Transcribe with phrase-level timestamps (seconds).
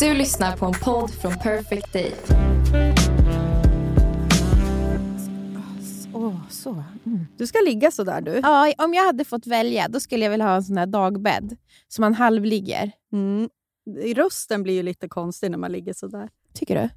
[0.00, 2.12] Du lyssnar på en podd från Perfect Day.
[6.14, 6.70] Åh, så.
[7.06, 7.26] Mm.
[7.36, 8.40] Du ska ligga så där du.
[8.42, 11.56] Ja, om jag hade fått välja då skulle jag vilja ha en sån här dagbädd
[11.88, 12.92] som man halvligger.
[13.12, 13.48] Mm.
[14.16, 16.28] Rösten blir ju lite konstig när man ligger så där.
[16.54, 16.88] Tycker du?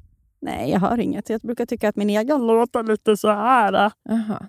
[0.42, 1.30] Nej, jag hör inget.
[1.30, 3.92] Jag brukar tycka att min egen låter lite så här.
[4.10, 4.46] Aha.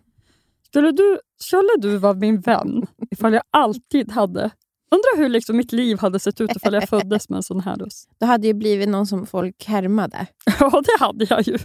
[0.67, 4.51] Skulle du, skulle du vara min vän ifall jag alltid hade...
[4.91, 7.77] Undrar hur liksom mitt liv hade sett ut ifall jag föddes med en sån här
[7.77, 8.09] röst.
[8.19, 10.27] Då hade ju blivit någon som folk härmade.
[10.61, 11.53] Ja, det hade jag ju.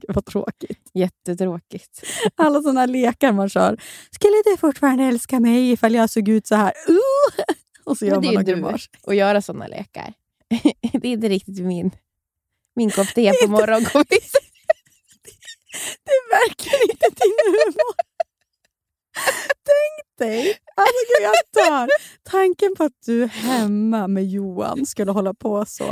[0.00, 0.90] Gud, vad tråkigt.
[0.94, 2.02] Jättetråkigt.
[2.36, 3.80] Alla såna lekar man kör.
[4.10, 6.72] Skulle du fortfarande älska mig ifall jag såg ut så här?
[6.88, 7.44] Uh!
[7.84, 8.78] Och så gör Men det man är ju du
[9.10, 10.14] att göra såna lekar.
[10.92, 11.90] det är inte riktigt min,
[12.76, 14.32] min kopp te på morgonkåpis.
[16.04, 17.94] Det är verkligen inte din humor.
[19.64, 21.34] Tänk dig, alltså gud jag
[21.72, 21.88] dör.
[22.30, 25.84] Tanken på att du hemma med Johan skulle hålla på så.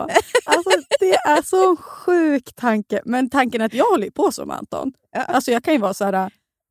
[0.45, 3.03] Alltså, det är så en sjuk tanke.
[3.05, 4.93] Men tanken att jag håller på så med Anton.
[5.17, 6.13] Alltså jag kan ju vara så här,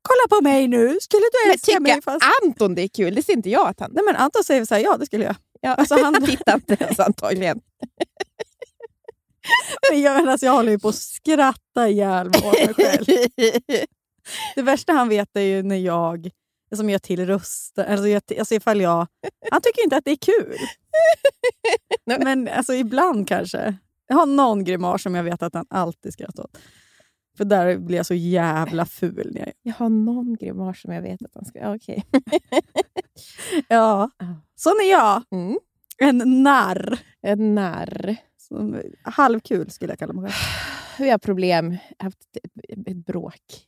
[0.01, 1.91] kolla på mig nu, skulle du Men älska mig?
[1.93, 2.25] tycker Fast...
[2.43, 3.15] Anton det är kul?
[3.15, 3.91] Det ser inte jag att han...
[3.93, 5.35] Nej men Anton säger så här, ja det skulle jag.
[5.61, 5.75] Ja.
[5.75, 7.61] Alltså, han- tittar inte ens antagligen.
[9.91, 13.05] Men jag, menar, alltså, jag håller ju på att skratta ihjäl mig mig själv.
[14.55, 16.29] Det värsta han vet är ju när jag
[16.75, 17.85] som gör till rösten.
[17.87, 19.07] Alltså, jag, alltså ifall jag,
[19.51, 20.57] han tycker inte att det är kul.
[22.23, 23.75] Men alltså, ibland kanske.
[24.07, 26.57] Jag har någon grimas som jag vet att han alltid skrattar åt.
[27.37, 29.31] För där blir jag så jävla ful.
[29.33, 31.59] När jag, Jag har någon grimas som jag vet att han ska...
[31.59, 32.03] Ja, Okej.
[33.67, 34.09] ja,
[34.55, 35.23] sån är jag.
[35.31, 35.57] Mm.
[35.97, 36.99] En narr.
[37.21, 38.15] En narr.
[38.37, 40.33] Som, halvkul skulle jag kalla mig själv.
[40.99, 41.77] Vi har problem.
[41.99, 43.67] haft ett, ett bråk.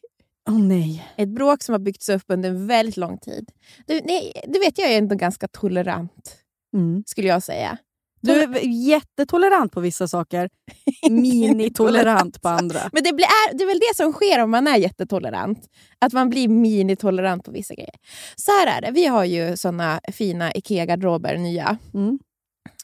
[0.50, 1.08] Åh nej.
[1.18, 3.52] Ett bråk som har byggts upp under en väldigt lång tid.
[3.88, 6.36] Du, nej, du vet, jag är ändå ganska tolerant,
[6.74, 7.04] Mm.
[7.08, 7.78] skulle jag säga.
[8.22, 10.50] Du är jättetolerant på vissa saker,
[11.10, 12.80] minitolerant på andra.
[12.94, 15.60] Men det, blir, det är väl det som sker om man är jättetolerant.
[16.00, 17.96] Att man blir minitolerant på vissa grejer.
[18.36, 18.92] Så här är det.
[18.92, 21.78] Vi har ju såna fina IKEA-garderober, nya.
[21.94, 22.20] Mm.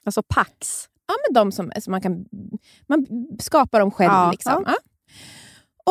[0.03, 0.87] Alltså Pax.
[1.07, 2.25] Ja, men de som, som man kan...
[2.87, 3.05] Man
[3.39, 4.11] skapar dem själv.
[4.13, 4.63] Ja, liksom.
[4.67, 4.75] Ja.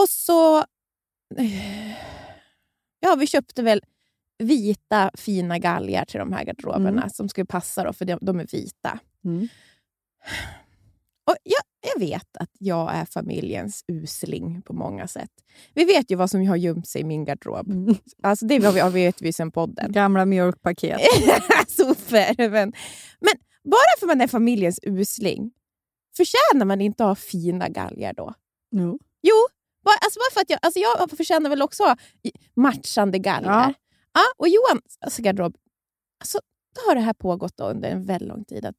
[0.03, 0.65] Och så...
[3.01, 3.83] Ja, vi köpte väl
[4.39, 7.11] vita fina galgar till de här garderoberna Mm.
[7.11, 8.99] som skulle passa, då, för de, de är vita.
[9.25, 9.49] Mm.
[11.31, 15.31] Och jag, jag vet att jag är familjens usling på många sätt.
[15.75, 17.71] Vi vet ju vad som har gömt sig i min garderob.
[17.71, 17.95] Mm.
[18.23, 19.93] Alltså det vet vi- vet vi sedan podden.
[19.93, 21.01] Gamla mjölkpaket.
[21.69, 22.35] Super!
[22.39, 22.73] Men,
[23.21, 25.53] men bara för man är familjens usling,
[26.17, 28.35] förtjänar man inte att ha fina galgar då?
[28.71, 28.99] Jo.
[29.23, 29.35] Jo,
[29.91, 31.97] bara, alltså bara för att jag, alltså jag förtjänar väl också
[32.55, 33.69] matchande galgar.
[33.69, 33.75] Ja.
[34.15, 34.21] Ja.
[34.37, 35.57] och Johan alltså garderob,
[36.21, 36.39] alltså,
[36.75, 38.65] då har det här pågått då under en väldigt lång tid.
[38.65, 38.77] Att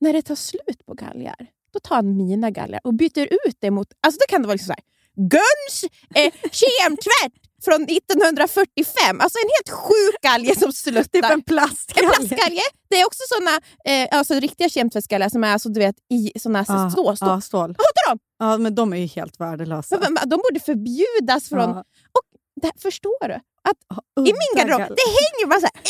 [0.00, 3.70] när det tar slut på galgar, då tar han mina galgar och byter ut det
[3.70, 3.92] mot...
[4.00, 5.84] Alltså då kan det vara liksom så här, Guns
[6.14, 7.32] eh, kemtvätt
[7.64, 9.20] från 1945.
[9.20, 11.02] Alltså en helt sjuk galge som sluttar.
[11.20, 12.08] Typ en plastgalge.
[12.08, 12.62] En plastgalge.
[12.90, 13.50] Det är också såna
[13.84, 17.26] eh, alltså riktiga kemtvättsgalgar som är alltså, du vet, i såna Ja, stå, stå.
[17.26, 17.70] ja, stål.
[17.70, 18.18] Hatar dem!
[18.38, 19.98] Ja, men de är ju helt värdelösa.
[19.98, 21.70] Men, men, De borde förbjudas från...
[21.70, 21.84] Ja.
[22.60, 23.34] Det, här- förstår du?
[23.34, 25.82] Att Ja, I min garderob, det hänger bara så här...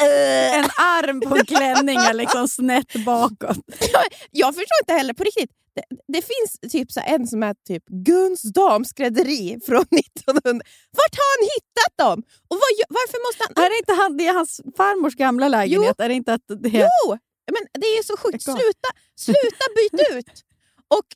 [0.00, 3.56] En arm på en klänning liksom snett bakåt.
[4.30, 5.50] Jag förstår inte heller på riktigt.
[5.74, 10.64] Det, det finns typ så en som är typ Guns damskrädderi från 1900.
[10.90, 12.22] Vart har han hittat dem?
[12.48, 13.64] Och gö- varför måste han...
[13.64, 16.00] Är det inte han, det är hans farmors gamla lägenhet?
[16.00, 16.88] Är det inte att det är...
[17.04, 17.18] Jo!
[17.52, 18.42] Men det är så sjukt.
[18.42, 20.44] Sluta, sluta byta ut!
[20.88, 21.06] Och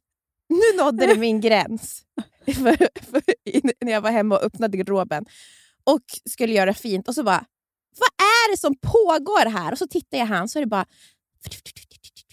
[0.48, 2.02] nu nådde det min gräns.
[2.46, 2.76] För,
[3.10, 3.22] för,
[3.84, 5.24] när jag var hemma och öppnade garderoben
[5.84, 7.08] och skulle göra fint.
[7.08, 7.44] Och så bara,
[7.98, 9.72] vad är det som pågår här?
[9.72, 10.86] Och så tittar jag här så är det bara...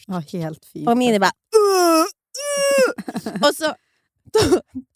[0.08, 0.90] Ja, helt fint.
[0.90, 1.32] Och min är bara...
[1.32, 2.06] "Uh, uh."
[3.48, 3.66] och så
[4.34, 4.40] då,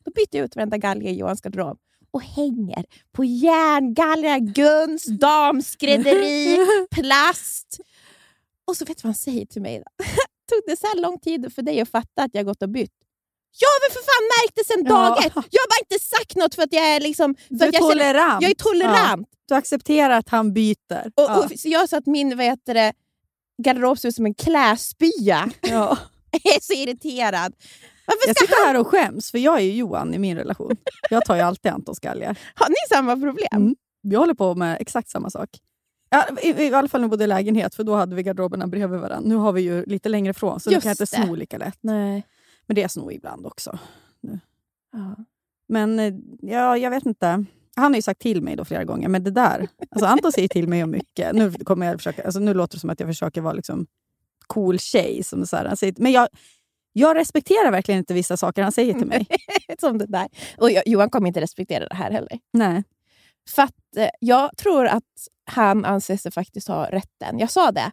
[0.06, 1.78] då byter jag ut varenda galge i Johans garderob
[2.12, 6.58] och hänger på järngalgar, Guns, damskrädderi,
[6.92, 7.80] plast.
[8.68, 9.78] Och så vet du vad han säger till mig?
[9.80, 10.04] Då?
[10.50, 12.92] Tog det så här lång tid för dig att fatta att jag gått och bytt?
[13.60, 15.10] Jag har väl för fan märkt det sedan Ja.
[15.10, 15.34] dag ett.
[15.52, 17.36] Jag har bara inte sagt något för att jag är liksom...
[17.36, 18.42] För Du är jag, känner- tolerant.
[18.42, 19.28] jag är tolerant.
[19.48, 21.06] Du accepterar att han byter.
[21.16, 21.38] Och, ja.
[21.46, 22.94] och, så jag sa att min vad heter det,
[23.64, 25.50] garderob ser ut som en kläspya.
[25.62, 25.98] Ja.
[26.44, 27.54] Jag är så irriterad.
[28.06, 30.76] Varför Jag sitter här och skäms, för jag är ju Johan i min relation.
[31.10, 32.40] Jag tar ju alltid Antons galgar.
[32.56, 33.48] Har ni samma problem?
[33.52, 33.76] Mm.
[34.02, 35.50] Vi håller på med exakt samma sak.
[36.10, 38.68] Ja, i, I alla fall när vi bodde i lägenhet, för då hade vi garderoberna
[38.68, 39.30] bredvid varandra.
[39.30, 41.58] Nu har vi ju lite längre ifrån, så nu Just kan jag inte sno lika
[41.58, 41.78] lätt.
[41.82, 42.24] Nej.
[42.66, 43.80] Men det är sno ibland också.
[44.92, 45.16] Ja.
[45.68, 47.46] Men eh, ja, jag vet inte.
[47.76, 49.68] Han har ju sagt till mig då flera gånger, men det där...
[49.92, 51.34] Alltså Anton säger till mig om mycket.
[51.34, 53.88] Nu, kommer jag försöka, alltså nu låter det som att jag försöker vara liksom
[54.48, 55.24] cool tjej.
[55.24, 56.28] Som så här, han säger, men jag,
[56.94, 59.28] jag respekterar verkligen inte vissa saker han säger till mig.
[59.80, 60.28] som det där.
[60.58, 62.40] Och jag, Johan kommer inte respektera det här heller.
[62.54, 62.84] Nej.
[63.50, 65.04] För att eh, jag tror att
[65.52, 67.40] han anser sig faktiskt ha rätten.
[67.40, 67.92] Jag sa det.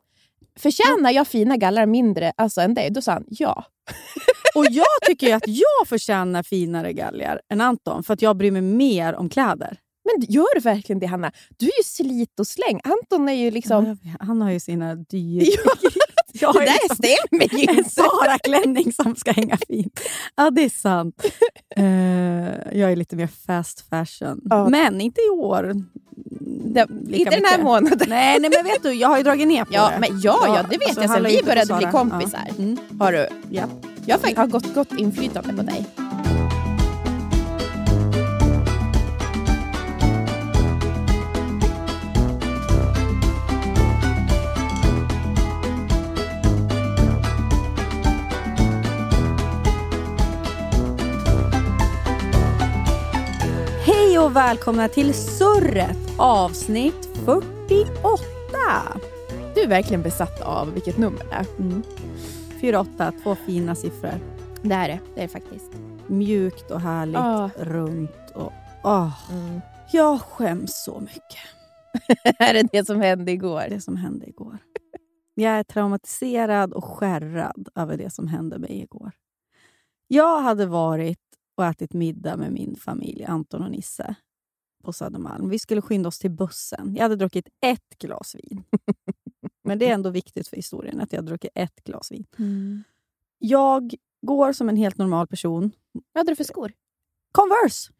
[0.56, 2.90] Förtjänar jag fina gallar mindre alltså, än dig?
[2.90, 3.64] Då sa han ja.
[4.54, 8.50] Och jag tycker ju att jag förtjänar finare galgar än Anton, för att jag bryr
[8.50, 9.78] mig mer om kläder.
[10.04, 11.32] Men gör du verkligen det, Hanna?
[11.56, 12.80] Du är ju slit och släng.
[12.84, 13.98] Anton är ju liksom...
[14.02, 14.10] Ja.
[14.20, 15.44] Han har ju sina dyra...
[15.82, 15.90] Ja,
[16.40, 17.84] Jag det där stämmer ju en.
[17.90, 20.00] Sara-klänning som ska hänga fint.
[20.36, 21.24] Ja, det är sant.
[21.76, 24.40] Eh, jag är lite mer fast fashion.
[24.44, 24.68] Ja.
[24.68, 25.74] Men inte i år.
[26.74, 28.06] Det, inte den här månaden.
[28.08, 30.00] Nej, nej, men vet du, jag har ju dragit ner på Ja, det.
[30.00, 31.10] men ja, ja, det vet jag.
[31.10, 32.40] Sen vi började bli kompisar.
[32.48, 32.62] Ja.
[32.64, 32.76] Mm.
[33.00, 33.28] Har du?
[33.50, 33.62] Ja.
[34.06, 35.86] Jag har faktiskt har gott, gott inflytande på dig.
[54.30, 57.40] Och välkomna till Surret avsnitt 48.
[59.54, 61.46] Du är verkligen besatt av vilket nummer det är.
[61.58, 61.82] Mm.
[62.60, 64.14] 48, två fina siffror.
[64.62, 64.98] Det är det.
[65.14, 65.72] Det är det faktiskt.
[66.06, 67.50] Mjukt och härligt, Ah.
[67.58, 68.52] runt och...
[68.84, 69.60] åh, Mm.
[69.92, 72.34] Jag skäms så mycket.
[72.38, 73.64] är det det som hände igår?
[73.68, 74.58] det som hände igår.
[75.34, 79.12] Jag är traumatiserad och skärrad över det som hände mig igår.
[80.08, 81.18] Jag hade varit
[81.60, 84.14] och ätit middag med min familj, Anton och Nisse,
[84.84, 85.48] på Södermalm.
[85.48, 86.94] Vi skulle skynda oss till bussen.
[86.94, 88.62] Jag hade druckit ett glas vin.
[89.64, 92.26] Men det är ändå viktigt för historien att jag druckit ett glas vin.
[92.38, 92.82] Mm.
[93.38, 95.72] Jag går som en helt normal person.
[95.92, 96.72] Vad hade du för skor?
[97.32, 97.92] Converse!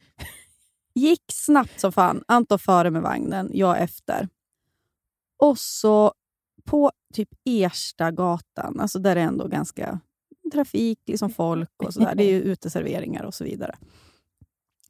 [0.94, 2.24] Gick snabbt som fan.
[2.28, 4.28] Anton före med vagnen, jag efter.
[5.36, 6.14] Och så
[6.64, 10.00] på typ Erstagatan, alltså där det är ändå ganska
[10.50, 12.14] trafik, liksom folk och sådär.
[12.14, 13.76] Det är ju uteserveringar och så vidare.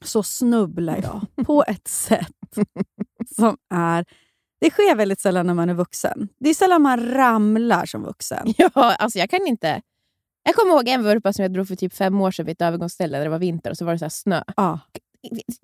[0.03, 2.27] Så snubblar jag på ett sätt
[3.35, 4.05] som är...
[4.61, 6.27] Det sker väldigt sällan när man är vuxen.
[6.39, 8.53] Det är sällan man ramlar som vuxen.
[8.57, 9.81] Ja, alltså jag kan inte...
[10.43, 12.61] Jag kommer ihåg en vurpa som jag drog för typ fem år sedan vid ett
[12.61, 14.43] övergångsställe där det var vinter och så var det så snö.
[14.57, 14.79] Ja,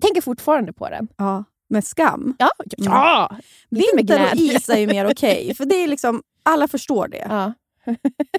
[0.02, 1.08] Tänker fortfarande på den.
[1.16, 1.44] ja.
[1.70, 2.36] Med skam.
[2.38, 2.50] Ja!
[2.76, 3.36] ja.
[3.70, 7.08] Lite med Vinter och is är ju mer okej, för det är liksom, alla förstår
[7.08, 7.26] det.
[7.28, 7.52] Ja.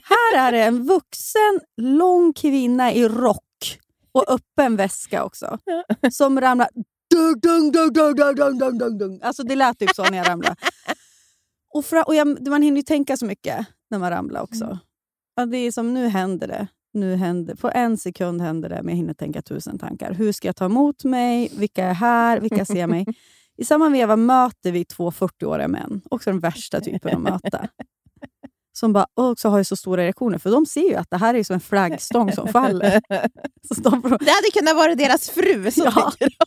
[0.04, 3.80] Här är det en vuxen, lång kvinna i rock
[4.12, 5.58] och öppen väska också
[6.12, 6.68] som ramlar...
[9.22, 10.56] Alltså Det lät typ så när jag ramlade.
[11.74, 14.66] Och, fra, och jag, man hinner ju tänka så mycket när man ramlar också.
[14.66, 14.78] Mm.
[15.36, 16.68] Ja, det är som nu händer det.
[16.94, 20.14] Nu händer, på en sekund händer det, men jag hinner tänka tusen tankar.
[20.14, 21.52] Hur ska jag ta emot mig?
[21.58, 22.40] Vilka är här?
[22.40, 23.06] Vilka ser mig?
[23.58, 26.02] I samma veva möter vi två 40-åriga män.
[26.10, 27.68] Också den värsta typen att möta.
[28.80, 31.44] Som bara också har så stora reaktioner, för de ser ju att det här är
[31.44, 33.02] som en flaggstång som faller.
[33.68, 35.72] Så de, Det hade kunnat vara deras fru.
[35.72, 35.92] Så Ja.
[35.92, 36.46] tänker de.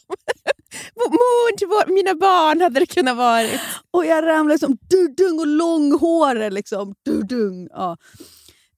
[1.10, 3.46] Mor till vår, mina barn hade det kunnat vara.
[3.90, 6.52] och jag ramlar som dudung och långhårig.
[6.52, 6.94] Liksom.
[7.06, 7.68] Dudung.
[7.70, 7.96] Ja.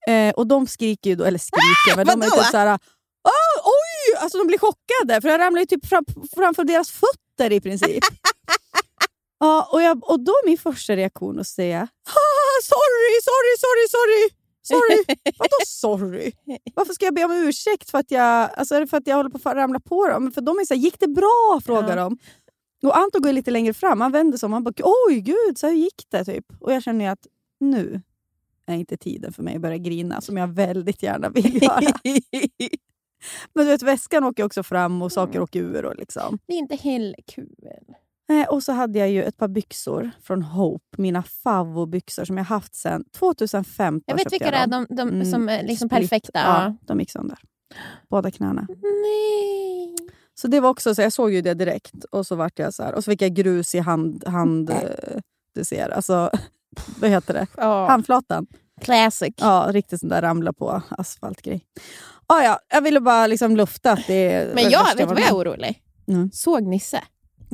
[0.09, 2.67] Eh, och de skriker ju då, eller skriker, men de är typ såhär...
[2.67, 2.79] "Ah,
[3.65, 4.17] oj!
[4.23, 8.05] Alltså de blir chockade, för jag ramlar ju typ fram, framför deras fötter i princip.
[9.41, 13.87] ja, och, jag, och då är min första reaktion att säga "Ah, sorry, sorry, sorry,
[13.97, 14.29] sorry.
[14.63, 15.17] Sorry.
[15.39, 16.33] Vadå sorry?
[16.75, 19.17] Varför ska jag be om ursäkt för att jag, alltså är det för att jag
[19.17, 20.33] håller på att ramla på dem?
[20.33, 21.61] För de är så här, gick det bra?
[21.65, 22.03] frågar Ja.
[22.05, 22.19] de.
[22.83, 24.01] Och Anton går lite längre fram.
[24.01, 24.53] Han vänder sig om.
[24.53, 24.75] Han bara,
[25.09, 26.25] oj gud, så här gick det?
[26.25, 26.45] Typ.
[26.61, 27.27] Och jag känner att
[27.61, 28.01] nu
[28.67, 31.81] är inte tiden för mig att börja grina, som jag väldigt gärna vill göra.
[33.53, 35.85] Men du vet, väskan åker också fram och saker åker ur.
[35.85, 36.39] Och liksom.
[36.47, 37.55] Det är inte heller kul.
[38.31, 42.45] Eh, och så hade jag ju ett par byxor från Hope, mina favvobyxor som jag
[42.45, 44.03] haft sedan 2015.
[44.07, 46.01] Jag vet vilka det är, de, de Mm, som är liksom split.
[46.11, 46.39] perfekta.
[46.39, 47.39] Ja, de gick sönder.
[48.11, 48.67] Båda knäna.
[48.69, 49.95] Nej.
[50.35, 52.83] Så det var också så jag såg ju det direkt och så vart jag så
[52.83, 54.77] här, och så fick jag grus i hand, hand eh,
[55.55, 56.31] du ser, alltså
[57.01, 57.47] vad heter det?
[57.57, 57.87] Ja.
[57.89, 58.47] Handflatan.
[58.81, 59.35] Classic.
[59.37, 61.65] Ja, riktigt sån där ramla på asfaltgrej.
[62.27, 65.29] Ah, ja, jag ville bara liksom lufta att det Men jag, vet du vad jag
[65.29, 65.83] är orolig?
[66.09, 66.31] Mm.
[66.33, 67.01] Såg Nisse?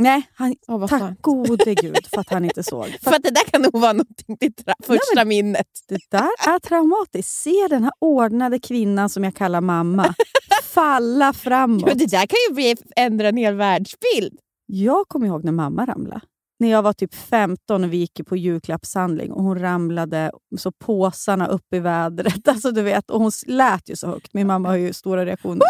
[0.01, 1.23] Nej, han, vad tack skönt.
[1.23, 2.87] gode gud för att han inte såg.
[3.03, 4.53] För att det där kan nog vara någonting till
[4.83, 5.67] första minnet.
[5.89, 7.33] Det där är traumatiskt.
[7.33, 10.15] Se den här ordnade kvinnan som jag kallar mamma
[10.63, 11.87] falla framåt.
[11.87, 14.39] Men det där kan ju bli, ändra en hel världsbild.
[14.67, 16.21] Jag kommer ihåg när mamma ramlade.
[16.59, 21.47] När jag var typ 15 och vi gick på julklappshandling och hon ramlade så påsarna
[21.47, 22.49] upp i vädret.
[22.49, 24.35] Alltså du vet, och hon lät ju så högt.
[24.35, 25.67] Min mamma har ju stora reaktioner.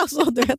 [0.00, 0.58] Alltså du vet.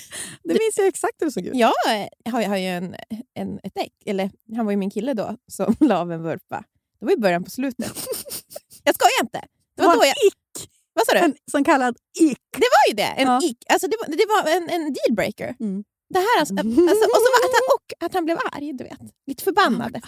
[0.44, 1.56] Det minns jag exakt hur det såg ut.
[1.56, 2.96] Jag har, jag har ju en,
[3.34, 6.64] en, ett ex, eller han var ju min kille då, som la av en vurpa.
[7.00, 7.86] Det var i början på slutet.
[8.84, 9.40] jag skojar inte.
[9.76, 10.16] Det var, Det då jag...
[10.26, 10.68] ick.
[10.94, 11.18] Vad sa du?
[11.18, 12.38] En som kallad ick.
[12.56, 13.02] Det var ju det.
[13.22, 13.40] En Ja.
[13.44, 13.58] ick.
[13.68, 15.56] Alltså det, var, det var en, en dealbreaker.
[15.60, 15.84] Mm.
[16.14, 18.98] Det här alltså, alltså, och, så att han, och att han blev arg, du vet.
[19.26, 20.00] Lite förbannad.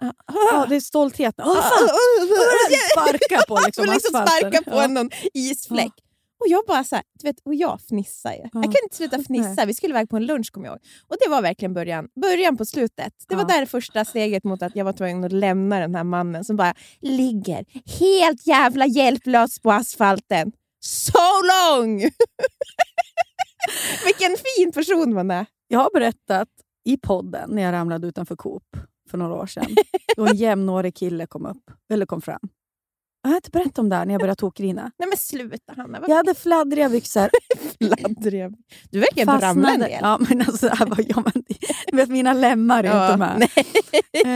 [0.00, 0.12] Ja.
[0.26, 1.44] Ja, det är stoltheten.
[1.48, 1.88] Åh, fan.
[2.92, 5.92] Sparka på liksom, liksom sparka på någon isfläck.
[6.44, 8.38] Och jag bara så här, du vet, och jag fnissar ju.
[8.38, 8.62] Jag Ja.
[8.62, 9.64] kan inte sluta fnissa.
[9.66, 10.80] Vi skulle iväg på en lunch kommer jag ihåg.
[11.08, 13.12] Och det var verkligen början, början på slutet.
[13.28, 13.58] Det var Ja.
[13.58, 16.74] där första steget mot att jag var tvungen att lämna den här mannen som bara
[17.00, 17.64] ligger
[18.00, 20.52] helt jävla hjälplös på asfalten.
[20.80, 21.98] So long!
[24.04, 25.46] Vilken fin person man är.
[25.68, 26.48] Jag har berättat
[26.84, 28.76] i podden när jag ramlade utanför Coop
[29.10, 29.66] för några år sedan.
[30.16, 32.48] Då en jämnårig kille kom upp, eller kom fram.
[33.24, 34.90] Jag har inte berättat om det här när jag började tokgrina.
[34.98, 37.30] Nej men sluta Hanna, Jag hade fladdriga byxor.
[37.78, 38.54] fladdrig.
[38.90, 39.98] Du verkar inte ramla en del.
[40.02, 41.44] Ja, men alltså, det här var, ja, men,
[41.92, 43.48] vet, mina lemmar är inte med.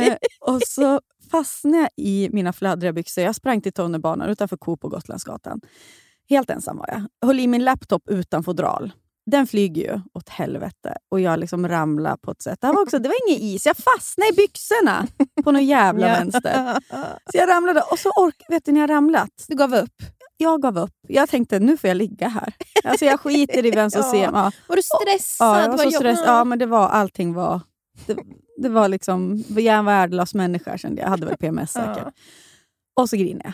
[0.09, 3.25] Eh, och så fastnade jag i mina fladdriga byxor.
[3.25, 5.61] Jag sprang till tunnelbanan utanför Coop på Gotlandsgatan.
[6.29, 7.27] Helt ensam var jag.
[7.27, 8.93] Höll i min laptop utan fodral.
[9.31, 12.59] Den flyger ju åt helvete och jag liksom ramlade på ett sätt.
[12.61, 15.07] Det, var också, det var ingen is, jag fastnade i byxorna
[15.45, 16.79] på någon jävla vänster.
[17.33, 19.31] Så jag ramlade och så ork, vet du när jag ramlat?
[19.49, 19.93] Du gav upp.
[20.37, 20.95] Jag gav upp.
[21.09, 22.53] Jag tänkte nu får jag ligga här.
[22.85, 24.11] Alltså jag skiter i vem som Ja.
[24.11, 24.23] ser.
[24.23, 24.53] Ja.
[24.67, 25.47] Var du stressad?
[25.57, 27.61] Ja, jag var så Vad stress, jobb- ja, men det var, allting var...
[28.07, 28.17] Det,
[28.63, 29.45] det var liksom...
[29.49, 31.07] Jag är en värdelös människa kände jag.
[31.07, 31.99] Jag hade väl PMS säkert.
[32.05, 32.13] Ja.
[33.01, 33.53] Och så grinade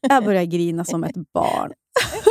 [0.00, 0.10] jag.
[0.12, 1.72] Jag började grina som ett barn.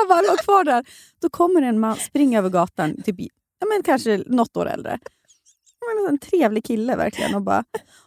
[0.00, 0.84] jag bara låg kvar där.
[1.20, 3.16] Då kommer en man, springa över gatan, typ,
[3.58, 4.98] ja, men kanske något år äldre.
[5.80, 7.34] Men en trevlig kille verkligen.
[7.34, 7.64] Och, bara,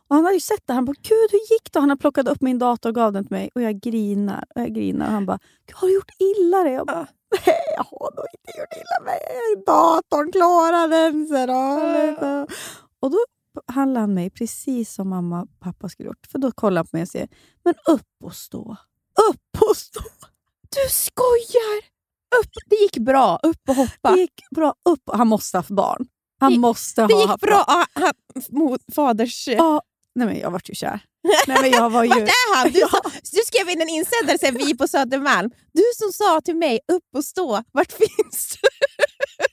[0.07, 0.73] och han hade ju sett det.
[0.73, 1.79] Han bara, gud hur gick det?
[1.79, 3.49] Han har plockat upp min dator och gav den till mig.
[3.55, 5.05] Och jag grinar och jag grinar.
[5.05, 6.73] Och han bara, "Gud, har du gjort illa dig?
[6.73, 7.07] Jag bara,
[7.45, 9.19] nej jag har nog inte gjort illa mig.
[9.65, 12.47] Datorn klarar den sig då.
[12.99, 13.17] Och då
[13.67, 16.27] handlade han mig precis som mamma och pappa skulle gjort.
[16.31, 17.27] För då kollade han på mig och säger,
[17.63, 18.75] men upp och stå.
[19.29, 20.01] Upp och stå.
[20.75, 21.77] Du skojar!
[22.39, 22.51] Upp.
[22.69, 23.39] Det gick bra.
[23.43, 24.11] Upp och hoppa.
[24.11, 24.73] Det gick bra.
[24.89, 25.01] Upp.
[25.13, 26.07] Han måste ha haft barn.
[26.39, 27.63] Han Det- måste ha Det gick haft bra.
[27.67, 28.13] Ah, han,
[28.49, 29.47] mot faders...
[29.47, 29.81] Ja.
[30.15, 30.99] Nej, men jag vart ju kär.
[31.47, 32.09] Nej, men jag var ju...
[32.09, 32.71] Vart är han?
[32.71, 33.01] Du, Ja.
[33.31, 35.51] du skrev in en insändare sen vi på Södermalm.
[35.73, 37.63] Du som sa till mig upp och stå.
[37.71, 38.67] Vart finns du?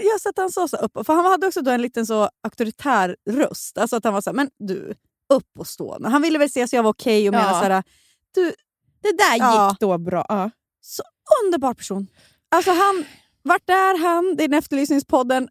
[0.00, 0.92] Men jag sa att han sa så upp.
[1.06, 3.78] För han hade också då en liten så auktoritär röst.
[3.78, 4.94] Alltså att han var så här, men du,
[5.34, 5.96] upp och stå.
[6.00, 7.60] Men han ville väl se så jag var okej och menade Ja.
[7.60, 7.82] så här,
[8.34, 8.54] du,
[9.02, 9.68] Det där Ja.
[9.70, 10.26] gick då bra.
[10.28, 10.50] Ja.
[11.44, 12.06] underbar person.
[12.48, 13.04] Alltså han,
[13.42, 14.36] vart är han?
[14.36, 15.48] Det är en efterlysningspodden.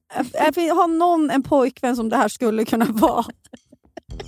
[0.76, 3.26] Har någon en pojkvän som det här skulle kunna vara?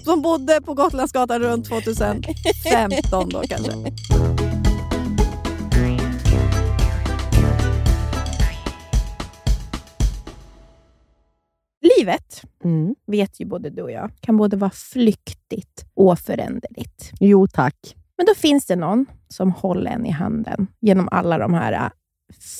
[0.04, 3.72] Som bodde på Gotlandsgatan runt 2015 då kanske.
[11.98, 12.42] Livet,
[13.08, 17.12] vet ju både du och jag, kan både vara flyktigt och föränderligt.
[17.20, 17.96] Jo tack.
[18.22, 21.90] Men då finns det någon som håller en i handen genom alla de här äh,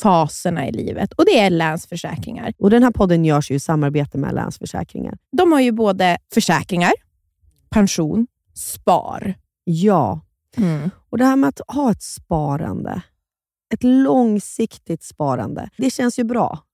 [0.02, 1.14] faserna i livet.
[1.14, 2.54] Och det är Länsförsäkringar.
[2.58, 5.18] Och Den här podden görs ju i samarbete med Länsförsäkringar.
[5.32, 6.92] De har ju både försäkringar,
[7.70, 9.34] pension, spar.
[9.64, 10.22] Ja,
[11.10, 13.02] och det här med att ha ett sparande,
[13.74, 16.60] ett långsiktigt sparande, det känns ju bra.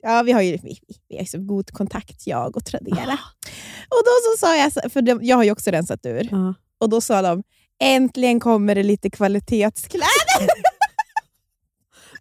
[0.00, 3.18] Ja, vi har ju vi, vi har så god kontakt, jag och Tradera.
[3.88, 6.54] Och då så sa jag, för de, jag har ju också rensat ur, Ja.
[6.80, 7.42] och då sa de
[7.80, 10.04] äntligen kommer det lite kvalitetskläder.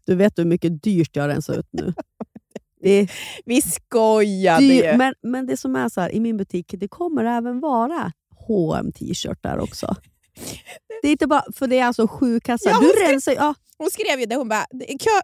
[0.06, 1.94] Du vet hur mycket dyrt jag rensar ut nu.
[2.82, 3.08] Det
[3.46, 4.98] Vi skojade ju.
[4.98, 8.12] men, men det som är så här, i min butik, det kommer även vara
[8.48, 9.96] hm t-shirt där också.
[11.02, 12.70] Det är inte bara, för det är alltså sju kassar.
[12.72, 14.66] Ja, du rensar ja, hon skrev ju det, hon bara,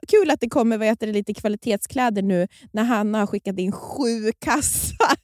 [0.08, 3.72] kul att det kommer vad heter det, lite kvalitetskläder nu när Hanna har skickat in
[3.72, 5.16] sju kassar.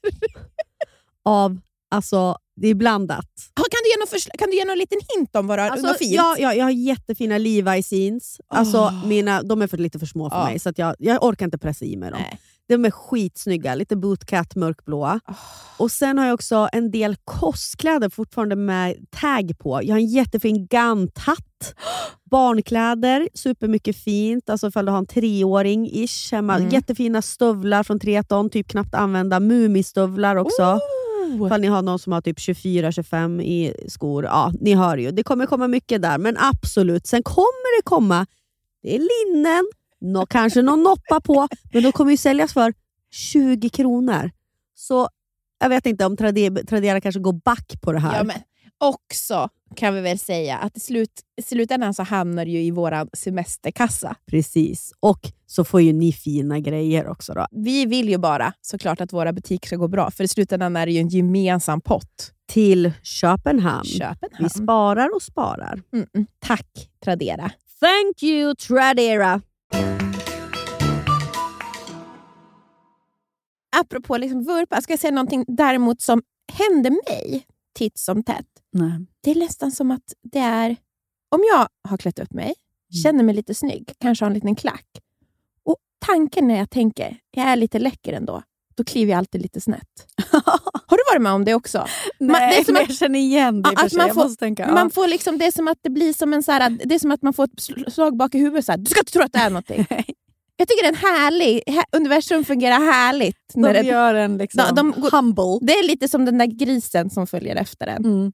[1.24, 3.26] av, alltså det är blandat.
[3.54, 5.70] Ja, Kan du ge någon, kan du ge någon liten hint om vad du har?
[5.70, 6.12] Alltså, något fint?
[6.14, 8.40] ja, ja, jag har jättefina Levi's jeans.
[8.48, 9.06] Alltså, Åh.
[9.06, 10.44] mina, de är för, lite för små för Ja.
[10.44, 12.20] mig, så att jag, jag orkar inte pressa i mig dem.
[12.22, 12.40] Nej.
[12.68, 15.20] De är skitsnygga, lite bootcut mörkblåa.
[15.76, 19.80] Och Sen har jag också en del kostkläder fortfarande med tag på.
[19.82, 21.74] Jag har en jättefin ganthatt.
[22.30, 24.50] Barnkläder, supermycket fint.
[24.50, 26.56] Alltså ifall du har en treåring ish hemma.
[26.56, 26.68] Mm.
[26.68, 29.40] Jättefina stövlar från Treton, typ knappt använda.
[29.40, 30.78] Mumistövlar också.
[31.26, 31.46] Oh.
[31.46, 34.24] Ifall ni har någon som har typ 24-25 i skor.
[34.24, 35.10] Ja, ni hör ju.
[35.10, 37.06] Det kommer komma mycket där, men absolut.
[37.06, 38.26] Sen kommer det komma,
[38.82, 39.64] det är linnen,
[40.00, 42.74] nå, kanske någon noppa på, men de kommer ju säljas för
[43.10, 44.30] 20 kronor.
[44.74, 45.08] Så
[45.58, 48.16] jag vet inte om Trade- Tradera kanske går back på det här.
[48.16, 48.36] Ja, men
[48.78, 52.70] också kan vi väl säga att i, slut, i slutändan så hamnar det ju i
[52.70, 54.16] vår semesterkassa.
[54.26, 54.92] Precis.
[55.00, 57.34] Och så får ju ni fina grejer också.
[57.34, 57.46] Då.
[57.50, 60.86] Vi vill ju bara såklart att våra butiker ska gå bra, för i slutändan är
[60.86, 62.32] det ju en gemensam pott.
[62.48, 63.84] Till Köpenhamn.
[63.84, 64.44] Köpenhamn.
[64.44, 65.82] Vi sparar och sparar.
[65.92, 66.26] Mm, mm.
[66.38, 67.50] Tack Tradera.
[67.80, 69.40] Thank you Tradera!
[73.76, 78.46] Apropå liksom vurpa, ska jag säga någonting däremot som händer mig titt som tätt.
[78.72, 79.06] Nej.
[79.22, 80.76] Det är nästan som att det är...
[81.28, 82.54] Om jag har klätt upp mig,
[83.02, 84.86] känner mig lite snygg, kanske har en liten klack.
[85.64, 88.42] Och tanken när jag tänker, jag är lite läcker ändå,
[88.76, 90.06] då kliver jag alltid lite snett.
[90.86, 91.78] Har du varit med om det också?
[92.20, 94.62] Man- Nej, det är som men att- jag känner igen det att man får- tänka,
[94.66, 94.74] ja.
[94.74, 96.98] Man får liksom, det är som att det blir som en så här, det är
[96.98, 98.64] som att man får ett sl- slag bak i huvudet.
[98.64, 99.86] Så här, du ska inte tro att det är någonting.
[100.56, 103.36] jag tycker det är en härlig, här, universum fungerar härligt.
[103.54, 105.58] de När det, gör en liksom de går- humble.
[105.66, 108.04] det är lite som den där grisen som följer efter en.
[108.04, 108.32] Mm.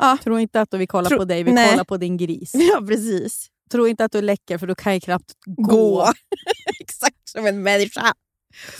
[0.00, 0.18] Ja.
[0.24, 1.70] Tro inte att vi kollar Tro- på dig, vi Nej.
[1.70, 2.52] kollar på din gris.
[2.72, 3.46] Ja, precis.
[3.70, 5.62] Tro inte att du läcker för du kan ju knappt gå.
[5.72, 6.12] Gå.
[6.80, 8.12] Exakt som en människa.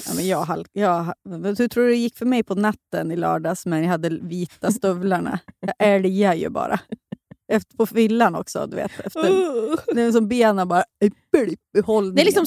[0.07, 1.15] Ja, men jag, halk- jag,
[1.59, 4.73] hur tror du det gick för mig på natten i lördags när jag hade vita
[4.73, 5.39] stövlarna?
[5.61, 6.81] Jag älgar ju bara.
[7.53, 8.67] Efter, på villan också.
[8.67, 10.85] Du vet, efter, det är som benen bara...
[11.01, 12.47] Det är liksom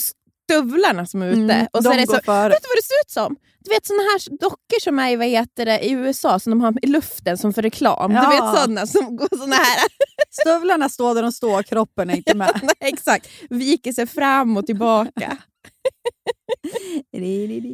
[0.52, 1.54] stövlarna som är ute.
[1.54, 2.50] Mm, och så är det så, före.
[2.50, 3.36] vet du vad det ser ut som?
[3.60, 6.74] Du vet såna här dockor som är vad heter det, i USA som de har
[6.82, 8.12] i luften som för reklam.
[8.12, 8.22] Ja.
[8.22, 9.88] Du vet såna som går såna här.
[10.42, 12.60] Stövlarna står där de står, kroppen är inte med.
[12.64, 13.30] Nej, Exakt.
[13.50, 15.38] Viker sig fram och tillbaka.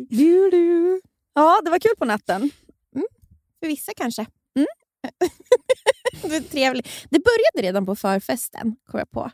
[0.09, 1.01] Du, du.
[1.35, 2.51] Ja, det var kul på natten.
[3.59, 4.21] För vissa kanske.
[4.55, 4.67] Mm.
[6.21, 6.87] det, är trevligt.
[7.09, 9.31] det började redan på förfesten, kom jag på.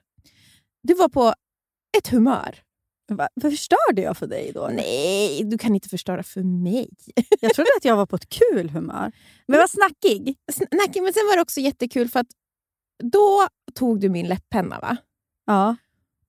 [0.83, 1.33] Du var på
[1.97, 2.63] ett humör.
[3.11, 3.27] Va?
[3.41, 4.69] Förstörde jag för dig då?
[4.73, 6.89] Nej, du kan inte förstöra för mig.
[7.39, 9.11] Jag trodde att jag var på ett kul humör.
[9.47, 10.37] Men jag var snackig.
[10.51, 12.27] Snack, men sen var det också jättekul för att
[13.03, 14.97] då tog du min läpppenna va?
[15.45, 15.75] Ja.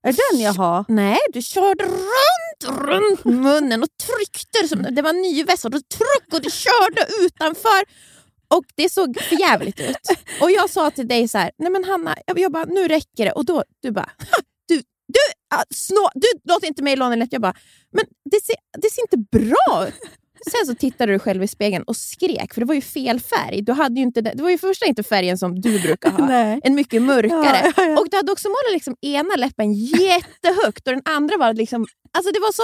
[0.02, 0.84] Är det den jag har?
[0.88, 4.68] Nej, du körde runt, runt munnen och tryckte.
[4.68, 7.84] Som, det var en ny väst och du tryckte och du körde utanför.
[8.56, 9.96] Och det såg för jävligt ut.
[10.40, 13.24] Och jag sa till dig så här, nej men Hanna, jag, jag bara, nu räcker
[13.24, 13.32] det.
[13.32, 14.38] Och då, du bara, "Ha,
[14.68, 14.76] du,
[15.08, 15.18] du,
[15.54, 17.28] ah, snå, du låter inte mig låna läpp.
[17.32, 17.54] Jag bara,
[17.92, 19.94] men det ser, det ser inte bra ut.
[20.50, 23.62] Sen så tittade du själv i spegeln och skrek, för det var ju fel färg.
[23.62, 26.26] Du hade ju inte, det var ju för första inte färgen som du brukar ha.
[26.28, 26.60] Nej.
[26.64, 27.60] En mycket mörkare.
[27.66, 28.00] Ja, ja, ja.
[28.00, 31.86] Och du hade också målat liksom ena läppen jättehögt och den andra var liksom...
[32.18, 32.62] Alltså det var så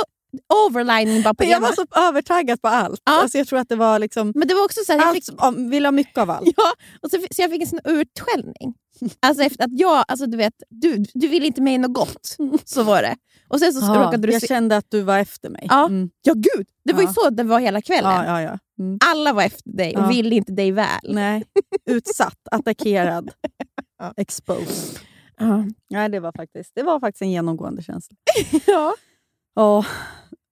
[0.66, 3.00] overlining bara på Men jag var så övertaggad på allt.
[3.04, 3.22] Ja.
[3.22, 4.32] Alltså jag tror att det var liksom...
[4.34, 6.48] Men det var också så jag fick, om, vill ha mycket av allt.
[6.56, 8.74] ja, och så, så jag fick en sån utskällning.
[9.20, 12.36] Alltså efter att jag, alltså du vet, du, du ville inte mig något gott.
[12.64, 13.16] Så var det.
[13.48, 15.66] Och sen så Ja, råkade du jag kände att du var efter mig.
[15.68, 15.86] Ja.
[15.86, 16.10] Mm.
[16.22, 17.08] Ja gud, det var Ja.
[17.08, 18.10] ju så det var hela kvällen.
[18.12, 18.58] ja, ja, ja.
[18.84, 18.98] Mm.
[19.06, 20.08] Alla var efter dig och Ja.
[20.08, 20.86] ville inte dig väl.
[21.14, 21.44] Nej.
[21.90, 23.30] Utsatt, attackerad,
[24.16, 24.98] exposed.
[25.38, 25.64] Ja.
[25.90, 28.16] Nej, det var faktiskt, det var faktiskt en genomgående känsla.
[28.66, 28.94] Ja.
[29.54, 29.84] Ja,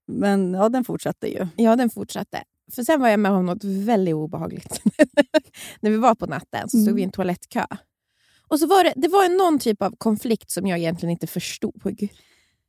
[0.08, 1.46] men ja, den fortsatte ju.
[1.56, 2.42] ja, den fortsatte.
[2.74, 4.80] För sen var jag med om något väldigt obehagligt.
[5.80, 6.94] När vi var på natten så stod Mm.
[6.94, 7.66] vi i en toalettkö.
[8.48, 11.82] Och så var det, det var någon typ av konflikt som jag egentligen inte förstod.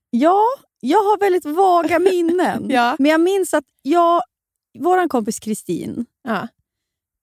[0.10, 0.44] Ja,
[0.80, 2.70] jag har väldigt vaga minnen.
[2.70, 2.96] Ja.
[3.00, 4.22] Men jag minns att jag,
[4.80, 6.48] vår kompis Kristin, Ja,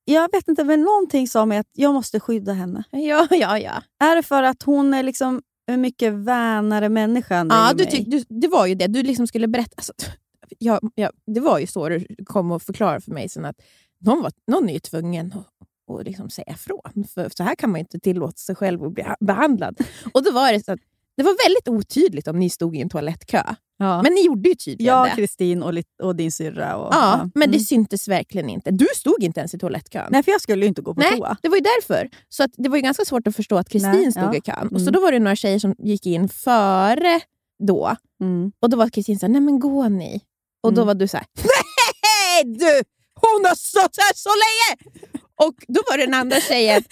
[0.04, 2.84] jag vet inte, men någonting sa mig att jag måste skydda henne.
[2.90, 3.58] ja, ja.
[3.58, 3.82] ja.
[3.98, 8.24] Är det för att hon är liksom hur mycket vänare människan Ja, du tyck, du,
[8.28, 8.86] det var ju det.
[8.86, 9.72] Du liksom skulle berätta.
[9.76, 9.92] Alltså,
[10.58, 13.56] jag, jag, det var ju så du kom och förklarade för mig sen att
[13.98, 17.04] någon, var, någon är ju tvungen att, att liksom säga ifrån.
[17.14, 19.80] För så här kan man inte tillåta sig själv att bli behandlad.
[20.14, 20.80] Och då var det så att
[21.16, 23.42] det var väldigt otydligt om ni stod i en toalettkö.
[23.78, 24.02] Ja.
[24.02, 25.10] Men ni gjorde ju tydligen jag, det.
[25.16, 26.76] Kristin och, och din syrra.
[26.76, 27.64] Och, Ja, men det Mm.
[27.64, 28.70] syntes verkligen inte.
[28.70, 30.08] Du stod inte ens i toalettkön.
[30.10, 31.36] Nej, för jag skulle ju inte gå på Nej, toa.
[31.42, 32.10] det var ju därför.
[32.28, 34.34] Så att det var ju ganska svårt att förstå att Kristin stod ja.
[34.34, 34.68] i kön.
[34.68, 34.92] Och så Mm.
[34.92, 37.20] då var det några tjejer som gick in före
[37.66, 37.96] då.
[38.20, 38.52] Mm.
[38.60, 40.20] Och då var Kristin såhär, nej men gå ni.
[40.62, 40.86] Och då Mm.
[40.86, 41.26] var du såhär,
[42.02, 42.82] nej du!
[43.20, 45.00] Hon har stått här så länge!
[45.48, 46.82] Och då var den andra tjejen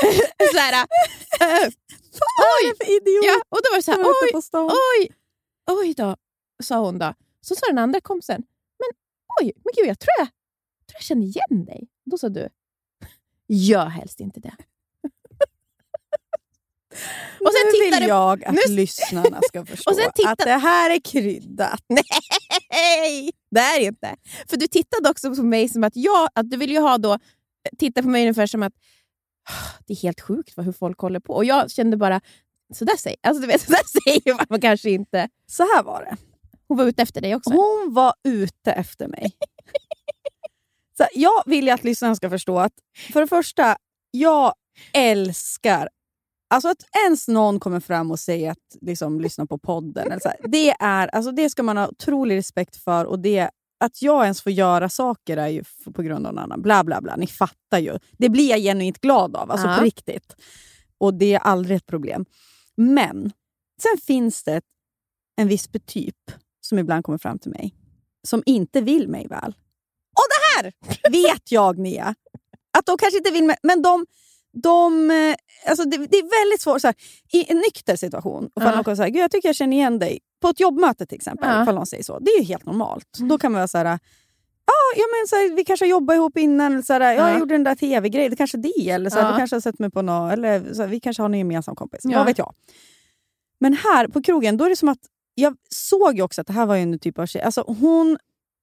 [0.54, 0.72] såhär,
[1.40, 1.66] äh,
[2.62, 2.74] oj!
[3.24, 5.10] Ja, och då var det såhär, Jag oj, oj,
[5.70, 6.16] oj då,
[6.62, 7.14] sa hon då.
[7.40, 8.42] Så sa den andra kompisen,
[8.78, 8.88] men
[9.40, 11.88] oj, men gud jag tror jag, jag, tror jag känner igen dig.
[12.04, 12.48] Då sa du,
[13.48, 14.54] gör helst inte det.
[17.40, 20.50] Och sen nu vill jag att nu- lyssnarna ska förstå Och sen titta- att det
[20.50, 21.80] här är kryddat.
[22.70, 24.16] Nej, det är det inte.
[24.48, 27.18] För du tittade också på mig som att jag, att du vill ju ha då,
[27.78, 28.72] titta på mig ungefär som att
[29.50, 31.34] "Ah, det är helt sjukt vad, hur folk håller på.
[31.34, 32.20] Och jag kände bara,
[32.74, 35.28] så där säger, alltså, du vet, så där säger man kanske inte.
[35.46, 36.16] Så här var det.
[36.68, 37.50] Hon var ute efter dig också.
[37.50, 39.32] Hon var ute efter mig.
[40.96, 42.72] Så jag vill ju att lyssnarna ska förstå att
[43.12, 43.76] för det första,
[44.10, 44.54] jag
[44.92, 45.88] älskar
[46.54, 50.06] Alltså att ens någon kommer fram och säger att liksom, lyssna på podden.
[50.06, 53.04] Eller så här, det, är, alltså det ska man ha otrolig respekt för.
[53.04, 53.50] Och det,
[53.80, 56.62] att jag ens får göra saker är ju på grund av någon annan.
[56.62, 57.16] Bla, bla, bla.
[57.16, 57.98] Ni fattar ju.
[58.12, 59.50] Det blir jag genuint glad av.
[59.50, 59.76] Alltså Ja.
[59.78, 60.36] på riktigt.
[60.98, 62.24] Och det är aldrig ett problem.
[62.76, 63.32] Men
[63.82, 64.60] sen finns det
[65.36, 66.30] en viss typ
[66.64, 67.74] som ibland kommer fram till mig
[68.26, 69.54] som inte vill mig väl.
[70.16, 70.72] Och det här
[71.12, 72.14] vet jag, Mia.
[72.78, 74.06] Att de kanske inte vill mig, men de...
[74.62, 75.34] de eh,
[75.70, 76.80] alltså det, det är väldigt svårt.
[76.80, 76.94] Så här,
[77.32, 78.74] I en nykter situation, och Ja.
[78.74, 80.18] någon kommer säga jag tycker jag känner igen dig.
[80.40, 81.62] På ett jobbmöte till exempel, Ja.
[81.62, 82.18] ifall någon säger så.
[82.18, 83.18] Det är ju helt normalt.
[83.18, 83.84] Då kan man vara så här...
[84.66, 86.72] Ja, ja, men så här, vi kanske har jobbat ihop innan.
[86.72, 87.30] Eller så här, ja, Ja.
[87.30, 88.90] Jag gjorde den där tv-grejen, det kanske är det.
[88.90, 89.32] Eller så här, Ja.
[89.32, 92.00] Du kanske har sett mig på något, eller så vi kanske har en gemensam kompis.
[92.04, 92.18] Ja.
[92.18, 92.54] Vad vet jag.
[93.60, 94.98] Men här på krogen, då är det som att
[95.34, 97.42] jag såg ju också att det här var en typ av tjej.
[97.42, 98.18] Alltså hon,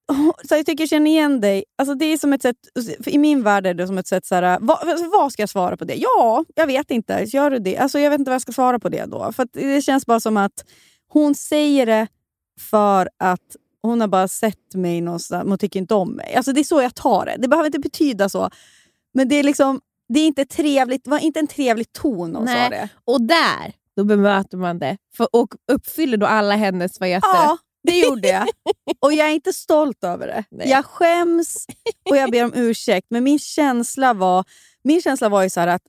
[0.07, 1.63] hon- så jag tycker jag känner igen dig.
[1.77, 2.57] Alltså det är som ett sätt,
[3.05, 5.49] I min värld är det som ett sätt, så här, vad, alltså, vad ska jag
[5.49, 5.95] svara på det?
[5.95, 7.23] Ja, jag vet inte.
[7.27, 7.77] Gör du det?
[7.77, 9.31] Alltså, jag vet inte vad jag ska svara på det då.
[9.31, 10.65] För Det känns bara som att
[11.07, 12.07] hon säger det
[12.59, 16.35] för att hon har bara sett mig någonstans, men tycker inte om mig.
[16.35, 17.35] Alltså det är så jag tar det.
[17.39, 18.49] Det behöver inte betyda så.
[19.13, 19.81] Men det är liksom
[20.13, 22.63] det är inte trevligt, det var inte en trevlig ton hon Nej.
[22.63, 22.89] sa det.
[23.05, 24.97] Och där, då bemöter man det.
[25.17, 28.47] För, och uppfyller då alla hennes vad heter Ja, det gjorde jag.
[28.99, 30.43] Och jag är inte stolt över det.
[30.51, 30.69] Nej.
[30.69, 31.65] Jag skäms
[32.09, 33.07] och jag ber om ursäkt.
[33.09, 34.43] Men min känsla var,
[34.83, 35.81] min känsla var ju så att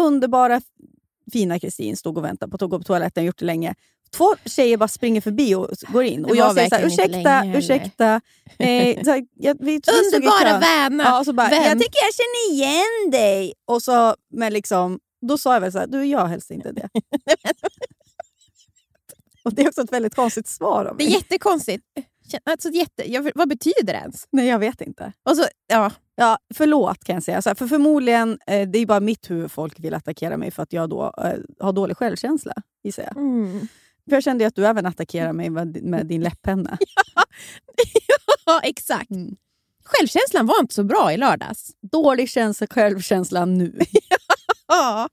[0.00, 0.60] underbara
[1.32, 3.74] fina Kristin stod och väntade på att gå på toaletten, gjort det länge.
[4.16, 6.24] Två tjejer bara springer förbi och går in.
[6.24, 8.20] Och jag säger så här, verkligen inte ursäkta, länge heller." ursäkta.
[8.58, 9.80] Eh, så här, jag, vi,
[10.14, 11.04] Underbara vänner!
[11.04, 13.52] Ja, så bara, jag tycker jag känner igen dig.
[13.64, 16.88] Och så, men liksom, då sa jag väl så här, du jag helst inte det.
[19.44, 21.14] och Det är också ett väldigt konstigt svar av Det är mig.
[21.14, 21.84] jättekonstigt.
[22.44, 24.26] Alltså, jätte, jag, vad betyder det ens?
[24.30, 25.12] Nej, jag vet inte.
[25.22, 27.42] Och så, ja, Ja, förlåt kan jag säga.
[27.42, 30.62] Så här, för förmodligen, eh, det är bara mitt huvud folk vill attackera mig för
[30.62, 33.16] att jag då eh, har dålig självkänsla, gissar jag.
[33.16, 33.60] mm.
[34.08, 36.78] För jag kände att du även attackerar mig med, med din läpppenna.
[38.46, 39.10] ja exakt.
[39.10, 39.36] Mm.
[39.84, 41.70] Självkänslan var inte så bra i lördags.
[41.92, 43.78] Dålig känsla, självkänsla nu.
[44.68, 45.08] Ja.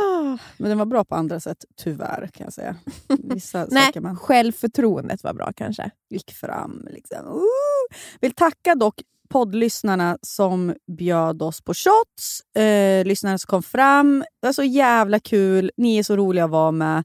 [0.00, 0.38] Ah.
[0.56, 2.76] Men den var bra på andra sätt, tyvärr kan jag säga.
[3.18, 5.90] Vissa Nej, saker man självförtroendet var bra kanske.
[6.10, 6.88] gick fram.
[6.90, 7.26] Liksom.
[7.26, 7.96] Uh!
[8.20, 8.94] Vill tacka dock
[9.28, 12.56] poddlyssnarna som bjöd oss på shots.
[12.56, 14.24] Eh, lyssnarna som kom fram.
[14.40, 15.70] Det var så jävla kul.
[15.76, 17.04] Ni är så roliga att vara med.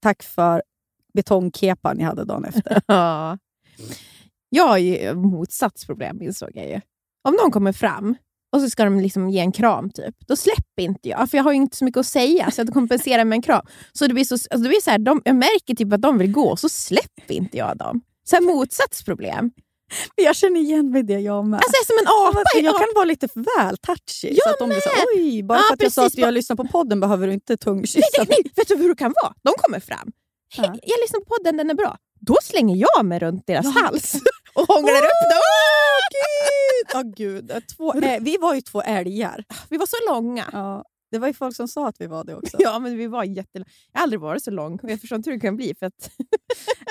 [0.00, 0.62] Tack för
[1.14, 2.82] betongkepan ni hade dagen efter.
[2.86, 3.38] Ja.
[4.48, 6.80] Jag har ju motsatsproblem insåg jag ju.
[7.22, 8.14] Om någon kommer fram
[8.56, 11.30] och så ska de liksom ge en kram, typ, då släpper inte jag.
[11.30, 13.66] För jag har ju inte så mycket att säga, så jag kompenserar med en kram.
[13.92, 16.18] Så det blir så, alltså det blir så här, de, jag märker typ att de
[16.18, 18.00] vill gå, och så släpper inte jag dem.
[18.30, 19.50] Så här motsatsproblem.
[20.14, 21.56] Jag känner igen mig i det jag med.
[21.56, 22.42] Alltså jag som en apa.
[22.54, 24.28] jag i kan vara lite väl touchy.
[24.34, 26.18] Jag så att de blir så, Oj, bara Ja, för att jag sa precis.
[26.18, 28.36] att jag lyssnar på podden behöver du inte tungkyssa Nej, mig.
[28.44, 29.34] nej, vet du hur det kan vara?
[29.42, 30.12] De kommer fram.
[30.56, 30.62] Ja.
[30.62, 31.96] Hej, jag lyssnar på podden, den är bra.
[32.20, 33.70] Då slänger jag mig runt deras Ja.
[33.82, 34.14] hals
[34.54, 35.40] och hånglar upp dem.
[36.94, 37.52] Åh gud!
[37.76, 39.44] Två, ä- vi var ju två älgar.
[39.70, 40.44] Vi var så långa.
[40.52, 42.56] Ja, det var ju folk som sa att vi var det också.
[42.60, 43.66] Ja, men vi var jättelånga.
[43.92, 45.74] Jag har aldrig varit så lång jag förstår inte hur det kan bli.
[45.78, 46.10] För att,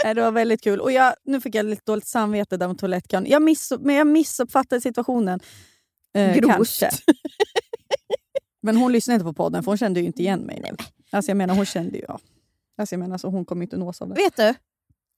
[0.16, 0.80] Det var väldigt kul.
[0.82, 3.26] Och jag, nu fick jag lite dåligt samvete där med toalettkön.
[3.30, 5.40] Jag, miss, men jag missuppfattade situationen.
[6.16, 6.52] Eh, Grovt.
[6.56, 6.90] kanske.
[8.62, 10.60] Men hon lyssnade inte på podden för hon kände ju inte igen mig.
[10.64, 10.76] nu.
[11.12, 12.06] Alltså jag menar, hon kände ju...
[12.08, 12.20] Ja.
[12.78, 14.16] Alltså jag menar, så hon kommer inte nås av det.
[14.16, 14.54] Vet du?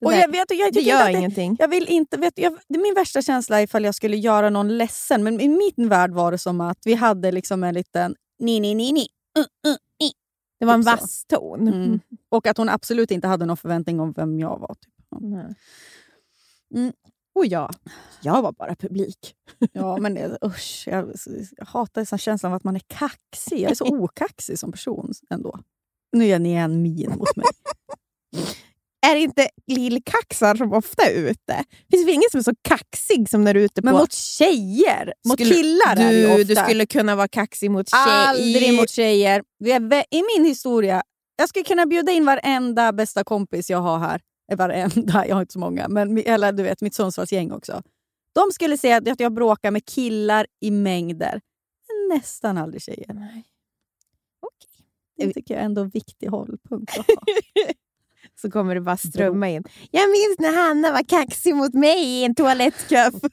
[0.00, 1.56] Det, Och jag, vet, jag, det tycker inte gör det, ingenting.
[1.58, 2.16] jag vill inte...
[2.16, 5.24] Vet, jag, det är min värsta känsla ifall jag skulle göra någon ledsen.
[5.24, 8.74] Men i min värld var det som att vi hade liksom en liten ni, ni,
[8.74, 9.08] ni, ni.
[9.38, 10.12] Uh, uh, ni.
[10.58, 10.96] Det var en Typ så.
[10.96, 11.68] vass ton.
[11.68, 12.00] Mm.
[12.28, 14.74] Och att hon absolut inte hade någon förväntning om vem jag var.
[14.74, 15.22] Typ.
[16.74, 16.92] Mm.
[17.34, 17.74] Och jag,
[18.22, 19.34] jag var bara publik.
[19.72, 21.12] Ja, men det, usch, jag,
[21.56, 23.60] jag hatar sån känslan av att man är kaxig.
[23.60, 25.58] Jag är så okaxig som person ändå.
[26.12, 27.46] Nu gör ni en min mot mig.
[29.06, 31.64] Är det inte lillkaxar som ofta är ute?
[31.90, 33.98] Finns det ingen som är så kaxig som när du är ute Men på...
[34.00, 35.14] mot tjejer!
[35.28, 36.44] Mot Skulle- killar är det du, ofta.
[36.44, 38.04] du skulle kunna vara kaxig mot tjejer.
[38.28, 39.42] Aldrig mot tjejer.
[39.58, 41.02] Vi är vä- I min historia,
[41.36, 44.20] jag skulle kunna bjuda in varenda bästa kompis jag har här.
[44.52, 47.82] Eh, Varenda, jag har inte så många, men eller du vet mitt Sundsvallsgäng också.
[48.32, 51.40] De skulle säga att jag bråkar med killar i mängder.
[51.88, 53.14] Men nästan aldrig tjejer.
[53.14, 53.44] Nej.
[55.16, 57.14] Det tycker jag är ändå en viktig hållpunkt att ha.
[58.40, 59.64] Så kommer det bara strömma in.
[59.90, 63.14] Jag minns när Hanna var kaxig mot mig i en toalettcup.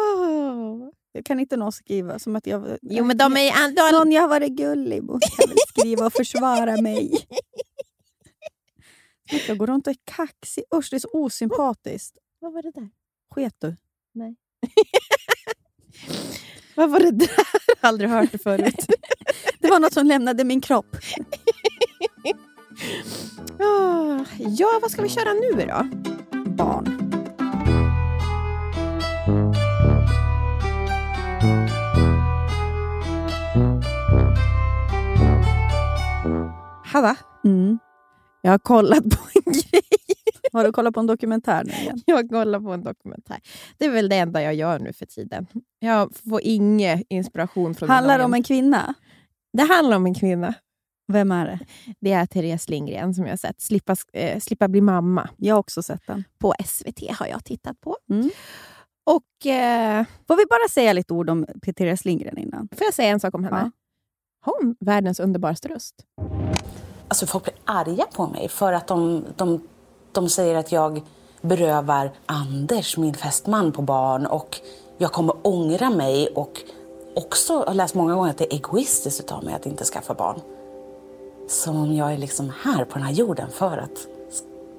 [0.00, 2.78] Åh, Jag kan inte någon skriva som att jag...
[2.82, 3.82] jo, men de är ändå...
[3.92, 7.12] Någon jag har varit gullig mot kan väl skriva och försvara mig.
[9.48, 10.64] Jag går runt och är kaxig.
[10.74, 12.16] Usch, det är så osympatiskt.
[12.38, 12.90] Vad var det där?
[13.34, 13.76] Sket du?
[16.74, 17.30] Vad var det där?
[17.80, 18.86] Aldrig hört det förut.
[19.58, 20.96] Det var något som lämnade min kropp.
[23.58, 25.88] Ah, ja, vad ska vi köra nu då?
[26.50, 26.96] Barn.
[36.84, 37.78] Hanna, Mm.
[38.42, 39.82] jag har kollat på en grej.
[40.52, 42.00] Har du kollat på en dokumentär nu igen?
[42.06, 43.38] Jag kollar på en dokumentär.
[43.78, 45.46] Det är väl det enda jag gör nu för tiden.
[45.78, 48.94] Jag får ingen inspiration från Handlar det om en kvinna?
[49.52, 50.54] Det handlar om en kvinna.
[51.12, 51.58] Vem är det?
[52.00, 53.60] Det är Therese Lindgren som jag har sett.
[53.60, 55.28] Slippa, eh, slippa bli mamma.
[55.36, 56.24] Jag har också sett den.
[56.38, 57.96] På SVT har jag tittat på.
[58.10, 58.30] Mm.
[59.06, 61.46] Och eh, Får vi bara säga lite ord om
[61.76, 62.68] Therese Lindgren innan?
[62.76, 63.70] får jag säga en sak om henne?
[64.44, 64.52] Ja.
[64.52, 65.94] Hon, världens underbaraste röst.
[67.08, 69.60] Alltså folk blir arga på mig för att de, de,
[70.12, 71.02] de säger att jag
[71.40, 74.60] berövar Anders, min fästman, på barn och
[74.98, 76.60] jag kommer ångra mig och
[77.16, 80.40] också har läst många gånger att det är egoistiskt av mig att inte skaffa barn.
[81.50, 84.06] Som om jag är liksom här på den här jorden för att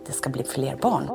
[0.06, 1.10] det ska bli fler barn.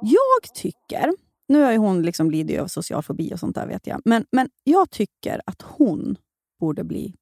[0.00, 1.12] Jag tycker,
[1.48, 4.24] nu har ju hon liksom lidit av social fobi och sånt där vet jag, men,
[4.30, 6.16] men jag tycker att hon
[6.60, 7.14] borde bli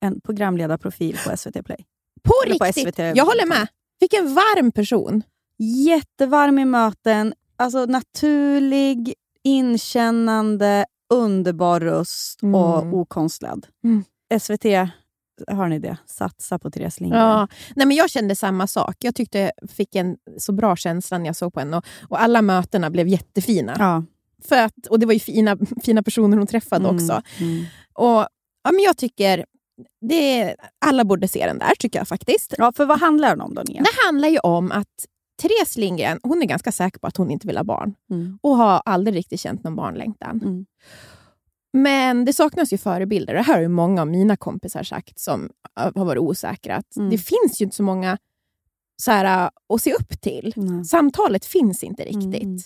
[0.00, 1.86] en programledarprofil på SVT Play.
[2.22, 2.94] På Eller på riktigt!
[2.94, 2.98] SVT.
[2.98, 3.66] Jag håller med.
[4.00, 5.22] Vilken varm person.
[5.86, 12.54] Jättevarm i möten, alltså naturlig, inkännande, underbar röst Mm.
[12.54, 13.66] och okonstlad.
[13.84, 14.04] Mm.
[14.40, 14.64] SVT,
[15.48, 15.96] hör ni det?
[16.06, 17.22] Satsa på Therese Lindgren.
[17.22, 17.48] Ja.
[17.76, 18.96] Nej, men jag kände samma sak.
[18.98, 21.76] Jag tyckte jag fick en så bra känsla när jag såg på henne.
[21.76, 23.76] Och, och alla mötena blev jättefina.
[23.78, 24.04] Ja.
[24.44, 27.22] För att, och det var ju fina, fina personer hon träffade Mm, också.
[27.40, 27.64] mm.
[27.94, 28.26] Och,
[28.64, 29.44] ja, men jag tycker
[30.08, 30.54] det,
[30.86, 32.54] alla borde se den där, tycker jag faktiskt.
[32.58, 33.82] ja, för vad handlar den om då, Nia?
[33.82, 34.88] Det handlar ju om att
[35.42, 37.94] Therese Lindgren hon är ganska säker på att hon inte vill ha barn.
[38.10, 38.38] Mm.
[38.42, 40.66] Och har aldrig riktigt känt någon barnlängtan.
[41.74, 41.82] Mm.
[41.82, 43.34] Men det saknas ju förebilder.
[43.34, 46.76] Det här har ju många av mina kompisar sagt som äh, har varit osäkra.
[46.76, 47.10] Att Mm.
[47.10, 48.18] Det finns ju inte så många
[49.02, 50.52] så här, äh, att se upp till.
[50.56, 50.84] Nej.
[50.84, 52.42] Samtalet finns inte riktigt.
[52.42, 52.58] Mm.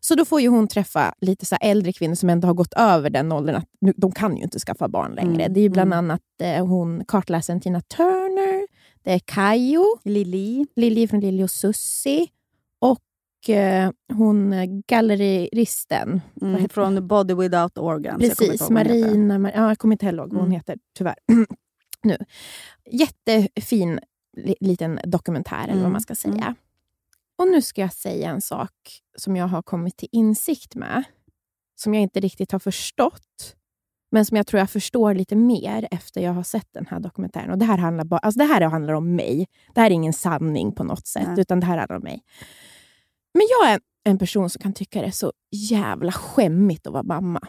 [0.00, 3.10] Så då får ju hon träffa lite så äldre kvinnor som ändå har gått över
[3.10, 5.42] den åldern att nu, de kan ju inte skaffa barn längre.
[5.42, 5.98] Mm, Det är bland mm.
[5.98, 8.66] annat eh, hon kartläsaren Tina Turner,
[9.02, 10.66] det är Kayo, Lili.
[10.76, 12.26] Lili från Lili och eh,
[14.12, 16.20] hon eh, galleristen.
[16.42, 18.18] Mm, från Body Without Organs.
[18.38, 18.70] Precis.
[18.70, 19.38] Marina.
[19.38, 20.56] Mar- ja, jag kommer inte heller ihåg vad hon Mm.
[20.56, 21.14] heter, tyvärr.
[22.02, 22.16] nu.
[22.90, 24.00] Jättefin
[24.36, 26.34] li- liten dokumentär, eller vad Mm, man ska säga.
[26.34, 26.54] mm.
[27.38, 28.70] Och nu ska jag säga en sak
[29.18, 31.02] som jag har kommit till insikt med,
[31.74, 33.56] som jag inte riktigt har förstått,
[34.10, 37.50] men som jag tror jag förstår lite mer efter jag har sett den här dokumentären.
[37.50, 39.46] Och Det här handlar, bara, alltså det här handlar om mig.
[39.74, 41.40] Det här är ingen sanning på något sätt, Nej.
[41.40, 42.22] utan det här handlar om mig.
[43.34, 47.02] Men jag är en person som kan tycka det är så jävla skämmigt att vara
[47.02, 47.40] mamma.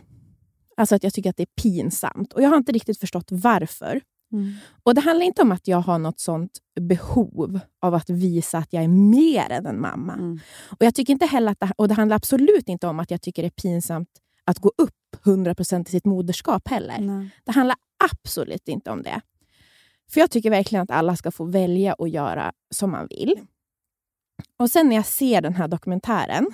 [0.77, 2.33] Alltså att jag tycker att det är pinsamt.
[2.33, 4.01] Och jag har inte riktigt förstått varför.
[4.33, 4.53] Mm.
[4.83, 8.73] Och Det handlar inte om att jag har något sånt behov av att visa att
[8.73, 10.13] jag är mer än en mamma.
[10.13, 10.39] Mm.
[10.69, 13.21] Och jag tycker inte heller att det, och det handlar absolut inte om att jag
[13.21, 14.09] tycker det är pinsamt
[14.45, 14.93] att gå upp
[15.23, 16.99] 100% i sitt moderskap heller.
[16.99, 17.29] Nej.
[17.43, 19.21] Det handlar absolut inte om det.
[20.11, 23.39] För jag tycker verkligen att alla ska få välja och göra som man vill.
[24.59, 26.53] Och sen när jag ser den här dokumentären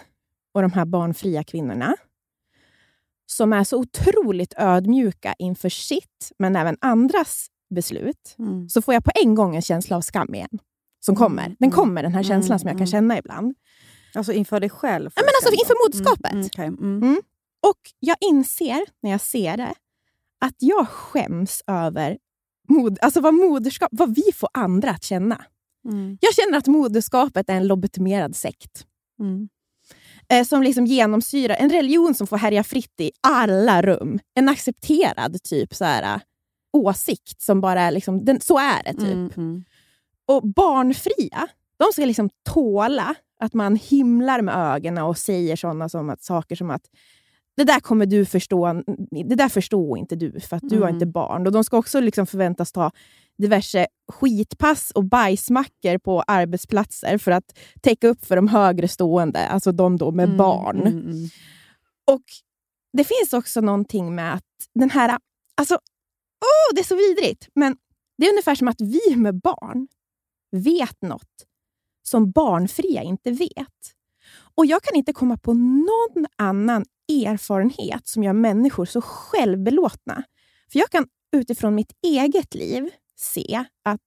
[0.53, 1.95] och de här barnfria kvinnorna
[3.25, 8.69] som är så otroligt ödmjuka inför sitt, men även andras beslut Mm.
[8.69, 10.59] så får jag på en gång en känsla av skam igen.
[10.99, 11.43] Som kommer.
[11.43, 12.91] Den mm, kommer, den här känslan mm, som jag kan mm.
[12.91, 13.55] känna ibland.
[14.15, 15.11] Alltså inför dig själv?
[15.15, 16.57] Ja, men alltså inför moderskapet.
[16.57, 17.21] Mm, mm.
[17.67, 19.73] Och jag inser när jag ser det
[20.39, 22.17] att jag skäms över
[22.69, 25.45] mod, alltså vad moderskap, vad vi får andra att känna.
[25.85, 26.17] Mm.
[26.21, 28.85] Jag känner att moderskapet är en lobotomerad sekt.
[29.19, 29.49] Mm.
[30.29, 34.19] Eh, som liksom genomsyrar en religion som får härja fritt i alla rum.
[34.35, 36.19] En accepterad typ så här,
[36.77, 39.13] åsikt som bara är liksom, den, så är det typ.
[39.13, 39.31] Mm.
[39.37, 39.63] Mm.
[40.27, 46.09] Och barnfria, de ska liksom tåla att man himlar med ögonen och säger såna som
[46.09, 46.81] att, saker som att
[47.57, 50.95] det där kommer du förstå, det där förstår inte du för att du har Mm.
[50.95, 51.47] inte barn.
[51.47, 52.91] Och De ska också liksom förväntas ta
[53.37, 59.71] diverse skitpass och bajsmackor på arbetsplatser för att täcka upp för de högre stående, alltså
[59.71, 60.77] de då med Mm, barn.
[60.81, 61.29] mm, mm.
[62.11, 62.23] Och
[62.93, 64.43] Det finns också någonting med att
[64.73, 65.17] den här...
[65.55, 65.73] Alltså,
[66.41, 67.47] åh, det är så vidrigt!
[67.55, 67.77] Men
[68.17, 69.87] det är ungefär som att vi med barn
[70.51, 71.45] vet något
[72.03, 73.93] som barnfria inte vet.
[74.55, 76.85] Och Jag kan inte komma på någon annan
[77.25, 80.23] erfarenhet som gör människor så självbelåtna.
[80.71, 84.01] För jag kan utifrån mitt eget liv se att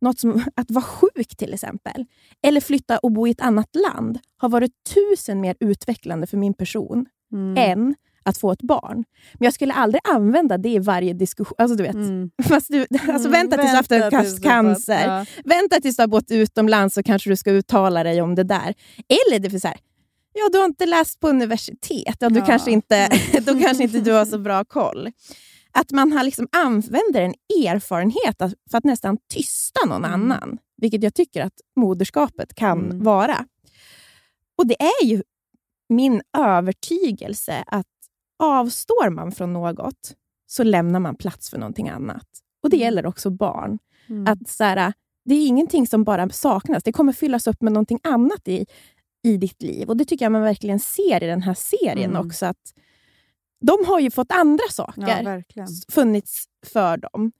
[0.00, 2.04] något som att vara sjuk till exempel,
[2.42, 6.54] eller flytta och bo i ett annat land, har varit tusen mer utvecklande för min
[6.54, 7.54] person Mm.
[7.58, 8.96] än att få ett barn.
[9.34, 11.54] Men jag skulle aldrig använda det i varje diskussion.
[11.58, 11.94] Alltså, du vet.
[11.94, 12.30] Mm.
[12.44, 15.06] Fast du, alltså, Mm, vänta tills du har haft cancer.
[15.06, 15.26] ja.
[15.44, 18.74] Vänta tills du har bott utomlands så kanske du ska uttala dig om det där.
[19.08, 19.76] Eller det är så här,
[20.32, 22.46] ja du har inte läst på universitet, ja, du Ja.
[22.46, 23.08] Kanske inte,
[23.46, 25.10] då kanske inte du har så bra koll.
[25.72, 27.34] Att man har liksom använder en
[27.66, 28.36] erfarenhet
[28.70, 30.12] för att nästan tysta någon Mm.
[30.22, 30.58] annan.
[30.76, 33.02] Vilket jag tycker att moderskapet kan Mm.
[33.02, 33.46] vara.
[34.58, 35.22] Och det är ju
[35.88, 37.86] min övertygelse att
[38.38, 40.14] avstår man från något
[40.46, 42.26] så lämnar man plats för någonting annat.
[42.62, 42.84] Och Det Mm.
[42.84, 43.78] gäller också barn.
[44.08, 44.26] Mm.
[44.32, 44.92] Att så här,
[45.24, 46.82] Det är ingenting som bara saknas.
[46.82, 48.66] Det kommer fyllas upp med någonting annat i,
[49.22, 49.88] i ditt liv.
[49.88, 52.26] Och Det tycker jag man verkligen ser i den här serien Mm.
[52.26, 52.46] också.
[52.46, 52.74] att
[53.60, 57.32] De har ju fått andra saker ja, funnits för dem.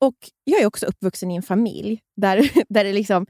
[0.00, 0.14] Och
[0.44, 3.26] Jag är också uppvuxen i en familj där, där det liksom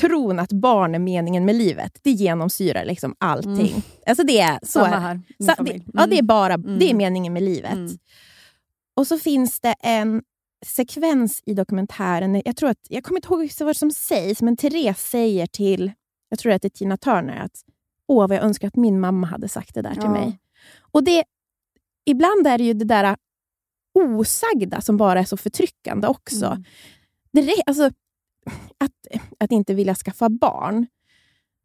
[0.00, 3.68] tron att barn är meningen med livet, det genomsyrar liksom allting.
[3.68, 3.82] Mm.
[4.06, 5.20] Alltså det är, så Samma är, här.
[5.46, 5.78] Sa- familj.
[5.86, 6.78] det, ja, det är bara Mm.
[6.78, 7.72] det är meningen med livet.
[7.72, 7.98] Mm.
[8.96, 10.22] Och så finns det en
[10.66, 12.42] sekvens i dokumentären.
[12.44, 15.92] Jag tror att, jag kommer inte ihåg vad som sägs, men Therese säger till,
[16.28, 17.62] jag tror att det är Tina Turner, att
[18.06, 20.10] åh vad jag önskar att min mamma hade sagt det där till Ja.
[20.10, 20.38] mig.
[20.92, 21.24] Och det,
[22.10, 23.16] ibland är det ju det där
[23.94, 26.46] osagda som bara är så förtryckande också.
[26.46, 26.64] Mm.
[27.32, 27.84] Det, alltså,
[28.78, 28.92] att,
[29.38, 30.86] att inte vilja skaffa barn.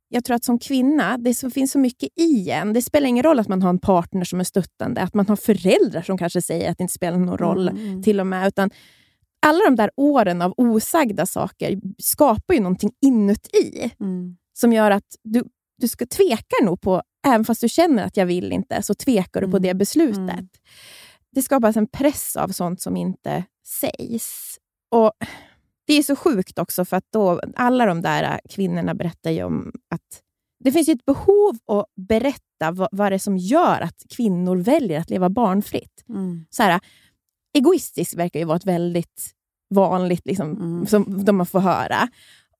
[0.07, 2.73] Jag tror att som kvinna, det så, finns så mycket i en.
[2.73, 5.35] Det spelar ingen roll att man har en partner som är stöttande, att man har
[5.35, 8.03] föräldrar som kanske säger att det inte spelar någon roll Mm, mm.
[8.03, 8.47] till och med.
[8.47, 8.69] Utan
[9.45, 14.37] alla de där åren av osagda saker skapar ju någonting inuti Mm.
[14.53, 15.43] som gör att du,
[15.77, 19.41] du ska tvekar nog på, även fast du känner att jag vill inte, så tvekar
[19.41, 19.61] du på Mm.
[19.61, 20.17] det beslutet.
[20.19, 20.47] Mm.
[21.31, 24.57] Det skapas en press av sånt som inte sägs.
[24.91, 25.11] Och
[25.87, 29.71] Det är så sjukt också, för att då, alla de där kvinnorna berättar ju om
[29.89, 30.21] att
[30.63, 34.55] det finns ju ett behov att berätta vad, vad det är som gör att kvinnor
[34.57, 36.03] väljer att leva barnfritt.
[36.09, 36.45] Mm.
[36.49, 36.79] Så här,
[37.53, 39.31] egoistisk verkar ju vara ett väldigt
[39.69, 40.85] vanligt, liksom, Mm.
[40.87, 42.07] som de man får höra.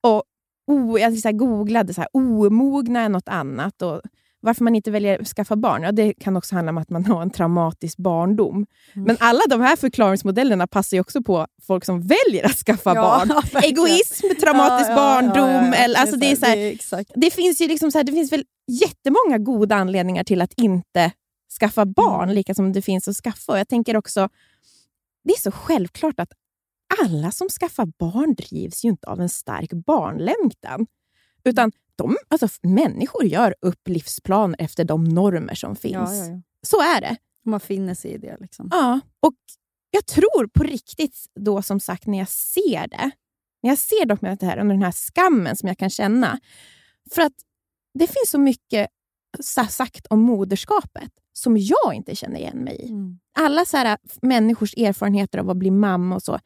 [0.02, 0.23] Och
[0.67, 3.82] o, Jag så här, googlade så här, omogna är något annat.
[3.82, 4.02] Och
[4.43, 7.06] varför man inte väljer att skaffa barn, ja, det kan också handla om att man
[7.06, 8.56] har en traumatisk barndom.
[8.56, 9.06] Mm.
[9.06, 13.27] Men alla de här förklaringsmodellerna passar ju också på folk som väljer att skaffa barn.
[13.53, 13.63] verkligen.
[13.63, 15.49] Egoism, traumatisk Ja, ja, barndom.
[15.49, 15.73] ja, ja.
[15.73, 17.12] Eller, alltså det, är så här, det är exakt.
[17.15, 21.12] det finns ju liksom så här, det finns väl jättemånga goda anledningar till att inte
[21.60, 22.36] skaffa barn, Mm.
[22.36, 23.51] lika som det finns att skaffa.
[23.51, 24.29] Och jag tänker också,
[25.23, 26.32] det är så självklart att
[27.03, 30.86] alla som skaffar barn drivs ju inte av en stark barnlängtan.
[31.43, 36.12] Utan de, alltså, människor gör upp livsplaner efter de normer som finns.
[36.12, 36.41] Ja, ja, ja.
[36.62, 37.15] Så är det.
[37.45, 38.38] Man finner sig i det.
[38.39, 38.67] Liksom.
[38.71, 39.36] Ja, och
[39.91, 43.12] jag tror på riktigt då som sagt när jag ser det,
[43.63, 46.39] när jag ser dokumentären och den här skammen som jag kan känna.
[47.12, 47.34] För att
[47.99, 48.88] det finns så mycket
[49.39, 52.89] sa- sagt om moderskapet som jag inte känner igen mig i.
[52.89, 53.19] Mm.
[53.39, 56.39] Alla så här, människors erfarenheter av att bli mamma och så,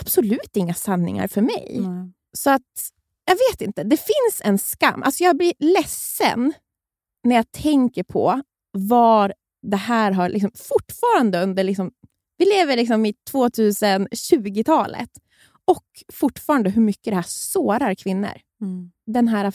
[0.00, 1.78] absolut inga sanningar för mig.
[1.80, 2.12] Nej.
[2.32, 2.90] Så att,
[3.24, 5.02] jag vet inte, det finns en skam.
[5.02, 6.52] Alltså jag blir ledsen
[7.24, 11.64] när jag tänker på var det här har liksom, fortfarande under...
[11.64, 11.90] Liksom,
[12.36, 15.10] vi lever liksom i 2020-talet
[15.64, 18.40] Och fortfarande hur mycket det här sårar kvinnor.
[18.60, 18.90] Mm.
[19.06, 19.54] Den här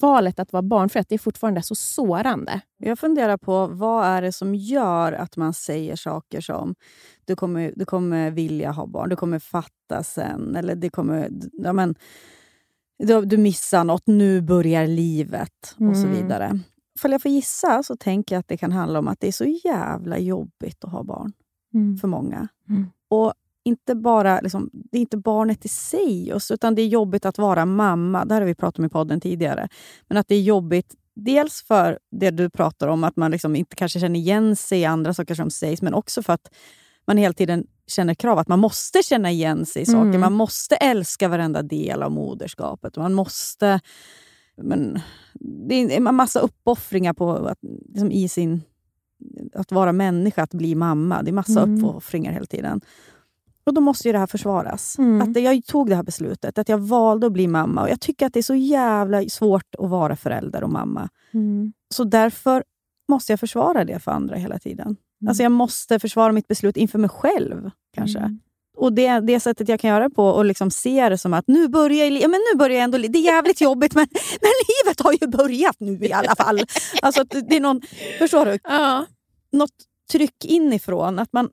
[0.00, 2.60] valet att vara barnfri, att det är fortfarande så sårande.
[2.78, 6.74] Jag funderar på vad är det som gör att man säger saker som
[7.24, 11.72] du kommer, du kommer vilja ha barn, du kommer fatta sen, eller det kommer, ja,
[11.72, 11.94] men,
[13.06, 16.12] du, du missar något, nu börjar livet och så Mm.
[16.22, 16.58] vidare.
[16.96, 19.32] Ifall jag får gissa så tänker jag att det kan handla om att det är
[19.32, 21.32] så jävla jobbigt att ha barn
[22.00, 22.48] för många.
[22.68, 22.86] Mm.
[23.10, 23.34] Och
[23.64, 27.66] inte bara, liksom, det är inte barnet i sig, utan det är jobbigt att vara
[27.66, 28.24] mamma.
[28.24, 29.68] Det här har vi pratat om i podden tidigare.
[30.08, 33.76] Men att det är jobbigt dels för det du pratar om, att man liksom inte
[33.76, 36.50] kanske känner igen sig i andra saker som sägs, men också för att
[37.06, 40.00] man hela tiden känner krav att man måste känna igen sig i saker.
[40.00, 40.20] Mm.
[40.20, 42.96] Man måste älska varenda del av moderskapet.
[42.96, 43.80] Man måste...
[44.56, 45.00] Men,
[45.68, 47.58] det är en massa uppoffringar på att,
[47.88, 48.62] liksom i sin,
[49.54, 51.22] att vara människa, att bli mamma.
[51.22, 51.84] Det är massa Mm.
[51.84, 52.80] uppoffringar hela tiden.
[53.64, 54.98] Och Då måste ju det här försvaras.
[54.98, 55.22] Mm.
[55.22, 57.82] Att jag tog det här beslutet, att jag valde att bli mamma.
[57.82, 61.08] Och Jag tycker att det är så jävla svårt att vara förälder och mamma.
[61.34, 61.72] Mm.
[61.94, 62.64] Så därför
[63.12, 64.96] måste jag försvara det för andra hela tiden.
[65.28, 67.70] Alltså jag måste försvara mitt beslut inför mig själv.
[67.94, 68.18] kanske.
[68.18, 68.40] Mm.
[68.76, 71.44] Och det, det sättet jag kan göra det på och liksom se det som att
[71.48, 72.98] nu börjar, ja, men nu börjar jag ändå...
[72.98, 74.06] Det är jävligt jobbigt men,
[74.40, 76.60] men livet har ju börjat nu i alla fall.
[77.02, 77.80] Alltså det är någon,
[78.18, 78.58] förstår du?
[78.64, 79.06] Ja.
[79.52, 79.74] Något
[80.12, 81.18] tryck inifrån.
[81.18, 81.48] Att man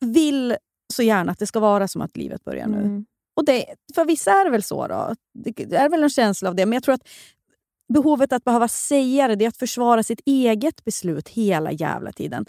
[0.00, 0.56] vill
[0.92, 2.80] så gärna att det ska vara som att livet börjar nu.
[2.80, 3.06] Mm.
[3.36, 4.86] Och det, för vissa är det väl så.
[4.86, 5.14] Då.
[5.34, 6.66] Det är väl en känsla av det.
[6.66, 7.08] Men jag tror att
[7.88, 12.46] behovet att behöva säga det, det är att försvara sitt eget beslut hela jävla tiden.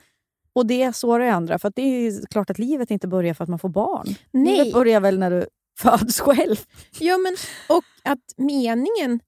[0.53, 1.59] Och det sårar ju andra.
[1.59, 4.07] För att det är klart att livet inte börjar för att man får barn.
[4.31, 4.57] Nej.
[4.57, 5.47] Livet börjar väl när du
[5.79, 6.55] föds själv.
[6.99, 7.35] Ja, men,
[7.77, 9.19] och att meningen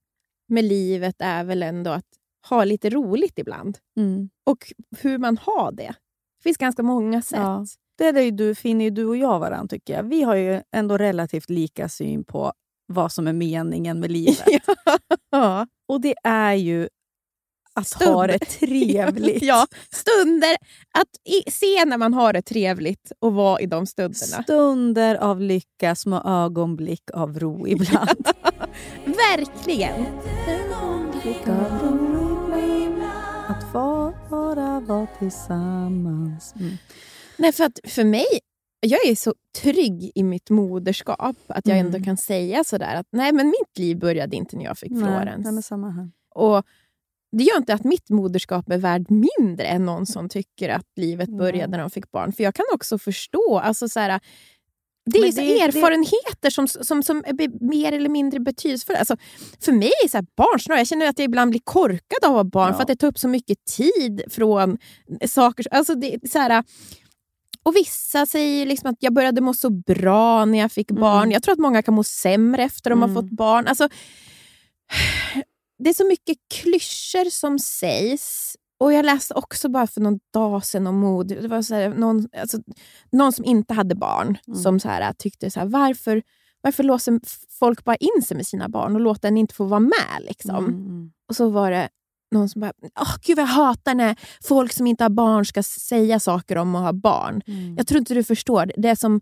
[0.48, 2.06] med livet är väl ändå att
[2.50, 3.78] ha lite roligt ibland.
[4.46, 5.94] Och hur man har det.
[6.38, 7.40] Det finns ganska många sätt.
[7.40, 7.66] Ja.
[7.98, 10.04] Det är ju du, finner ju du och jag varandra tycker jag.
[10.04, 12.54] Vi har ju ändå relativt lika syn på
[12.92, 14.64] vad som är meningen med livet.
[15.32, 15.68] Ja.
[15.88, 16.90] Och det är ju
[17.74, 18.12] att Stund.
[18.12, 19.44] ha det trevligt.
[19.44, 20.58] ja, stunder.
[21.00, 24.44] Att i, se när man har det trevligt och vara i de stunderna.
[24.44, 28.28] Stunder av lycka, små ögonblick av ro ibland.
[29.06, 30.06] Verkligen.
[33.48, 36.54] att vara, vara tillsammans.
[36.60, 36.78] Mm.
[37.38, 38.40] Nej, för, att för mig,
[38.82, 42.04] jag är så trygg i mitt moderskap att jag ändå Mm.
[42.04, 45.44] kan säga sådär att nej, men mitt liv började inte när jag fick Florens.
[45.44, 46.12] nej, men samma här.
[46.36, 46.66] Och
[47.38, 51.30] det gör inte att mitt moderskap är värd mindre än någon som tycker att livet
[51.30, 52.32] började när de fick barn.
[52.34, 54.20] För jag kan också förstå, alltså så här,
[55.06, 59.00] det är det- det- erfarenheter som, som, som är mer eller mindre betydelsefulla.
[59.00, 59.18] Alltså,
[59.60, 62.36] för mig är så här, barn jag känner att jag ibland blir korkad av att
[62.38, 62.74] ha barn Ja.
[62.74, 64.78] för att det tar upp så mycket tid från
[65.28, 65.66] saker.
[65.72, 66.64] Alltså det, så här,
[67.64, 71.32] och Vissa säger liksom att jag började må så bra när jag fick barn.
[71.32, 73.22] Jag tror att många kan må sämre efter de har Mm.
[73.24, 73.68] fått barn.
[73.68, 73.90] Alltså,
[75.84, 78.56] det är så mycket klyschor som sägs.
[78.80, 81.28] Och Jag läste också bara för någon dag sedan om mod.
[81.28, 82.58] Det var så här, någon, alltså,
[83.12, 84.60] någon som inte hade barn Mm.
[84.60, 86.22] som så här, tyckte så här, varför,
[86.62, 87.20] varför låser
[87.60, 90.20] folk bara in sig med sina barn och låter en inte få vara med?
[90.22, 90.66] Liksom.
[90.66, 91.12] Mm.
[91.30, 91.90] Och så var det
[92.32, 96.20] någon som bara, Åh, gud jag hatar när folk som inte har barn ska säga
[96.20, 97.42] saker om att ha barn.
[97.48, 97.76] Mm.
[97.78, 98.72] Jag tror inte du förstår.
[98.78, 99.22] Det är som,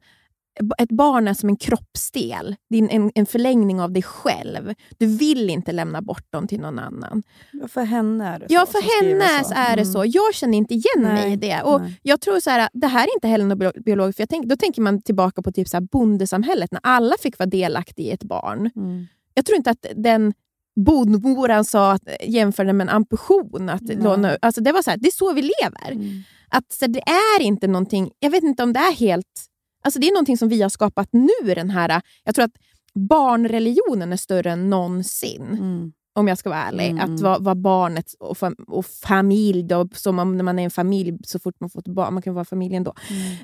[0.77, 2.55] ett barn är som en kroppsdel.
[2.69, 4.73] Det är en, en förlängning av dig själv.
[4.97, 7.23] Du vill inte lämna bort dem till någon annan.
[7.51, 9.53] Ja, för henne är det Ja, så, för som skriver henne så.
[9.55, 9.93] är det Mm.
[9.93, 10.03] så.
[10.05, 11.61] Jag känner inte igen mig Nej, i det.
[11.61, 11.99] Och nej.
[12.03, 14.17] jag tror så här, Det här är inte heller något bio- biologiskt.
[14.17, 17.39] För jag tänk, då tänker man tillbaka på typ så här bondesamhället när alla fick
[17.39, 18.69] vara delaktiga i ett barn.
[18.75, 19.07] Mm.
[19.33, 20.33] Jag tror inte att den
[20.85, 23.69] bondmoran sa att jämförde med en amputation.
[23.69, 23.97] Att Nej.
[23.97, 25.91] låna, alltså det var så här, det är så vi lever.
[25.91, 26.21] Mm.
[26.49, 29.45] Att så det är inte någonting, jag vet inte om det är helt...
[29.83, 31.53] Alltså det är någonting som vi har skapat nu.
[31.55, 32.55] Den här, jag tror att
[32.93, 35.47] barnreligionen är större än någonsin.
[35.51, 35.91] Mm.
[36.13, 36.89] Om jag ska vara ärlig.
[36.89, 37.21] Mm, Att mm.
[37.21, 39.63] vara, vara barnet och, fam, och familj.
[39.63, 42.23] Då, som om när man är en familj, så fort man får ett barn, man
[42.23, 42.93] kan vara familj ändå.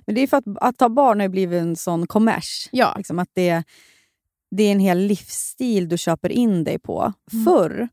[0.06, 2.70] Men det är för att, att ha barn har blivit en sån kommers.
[2.72, 2.94] Ja.
[2.98, 3.64] Liksom att det,
[4.56, 7.14] det är en hel livsstil du köper in dig på.
[7.34, 7.46] Mm.
[7.46, 7.88] Förr,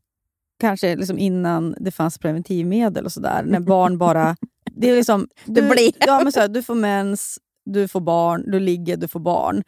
[0.59, 4.35] kanske liksom innan det fanns preventivmedel och sådär, när barn bara...
[4.75, 5.91] Det är liksom, Det blir.
[5.99, 9.63] Ja, men så här, du får mens, du får barn, du ligger, du får barn.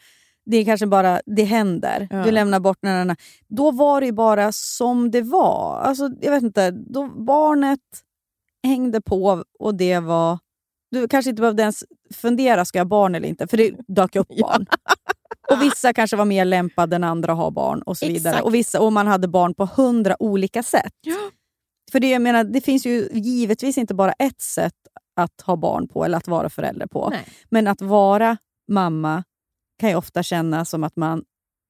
[0.46, 2.08] Det är kanske bara, det händer.
[2.12, 2.24] Ja.
[2.24, 3.16] Du lämnar bort den ena.
[3.48, 5.80] Då var det bara som det var.
[5.80, 7.80] Alltså, jag vet inte, då barnet
[8.64, 10.40] hängde på och det var...
[10.92, 11.84] Du kanske inte behövde ens
[12.14, 13.48] fundera, ska jag ha barn eller inte?
[13.48, 14.66] För det dök upp barn.
[15.52, 18.34] Och Vissa kanske var mer lämpade än andra att ha barn och så vidare.
[18.34, 18.46] Exakt.
[18.46, 20.94] Och, vissa, och man hade barn på hundra olika sätt.
[21.92, 24.74] För det, jag menar, det finns ju givetvis inte bara ett sätt
[25.16, 27.10] att ha barn på eller att vara förälder på.
[27.10, 27.28] Nej.
[27.50, 28.38] Men att vara
[28.72, 29.24] mamma
[29.80, 31.24] kan ju ofta kännas som att man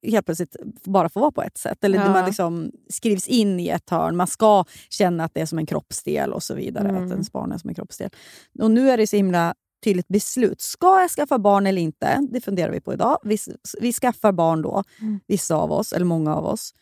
[0.06, 1.84] helt plötsligt bara får vara på ett sätt.
[1.84, 2.08] Eller Ja.
[2.12, 4.16] man liksom skrivs in i ett hörn.
[4.16, 6.88] Man ska känna att det är som en kroppsdel och så vidare.
[6.88, 7.04] Mm.
[7.04, 8.10] Att ens barn är som en kroppsdel.
[8.58, 9.54] Och nu är det så himla
[9.84, 10.60] tydligt beslut.
[10.60, 12.26] Ska jag skaffa barn eller inte?
[12.30, 13.18] Det funderar vi på idag.
[13.22, 13.38] Vi,
[13.80, 15.20] vi skaffar barn då, Mm.
[15.26, 16.74] vissa av oss, eller många av oss.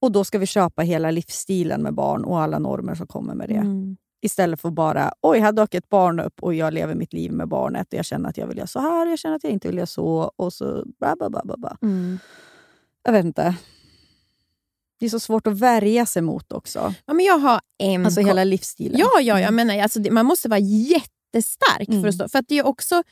[0.00, 3.48] Och då ska vi köpa hela livsstilen med barn och alla normer som kommer med
[3.48, 3.54] det.
[3.54, 3.96] Mm.
[4.20, 7.48] Istället för bara, oj, här dök ett barn upp och jag lever mitt liv med
[7.48, 7.86] barnet.
[7.92, 9.76] Och jag känner att jag vill göra så här, jag känner att jag inte vill
[9.76, 10.32] göra så.
[10.36, 11.76] Och så bla, bla, bla, bla, bla.
[11.82, 12.18] Mm.
[13.02, 13.54] Jag vet inte.
[14.98, 16.94] Det är så svårt att värja sig mot också.
[17.06, 18.98] Ja, men jag har en Alltså hela livsstilen.
[19.00, 20.60] Ja, ja, jag menar, alltså, det, man måste vara
[21.32, 22.00] jättestark Mm.
[22.02, 22.28] för att stå.
[22.28, 23.02] För att det är också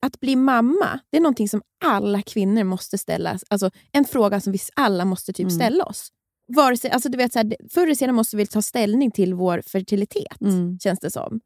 [0.00, 3.38] att bli mamma, det är någonting som alla kvinnor måste ställa.
[3.50, 5.50] Alltså, en fråga som vi alla måste typ Mm.
[5.50, 6.08] ställa oss.
[6.48, 9.34] Vare sig, alltså, du vet, så här, förr eller senare måste vi ta ställning till
[9.34, 10.78] vår fertilitet, Mm.
[10.78, 11.40] känns det som.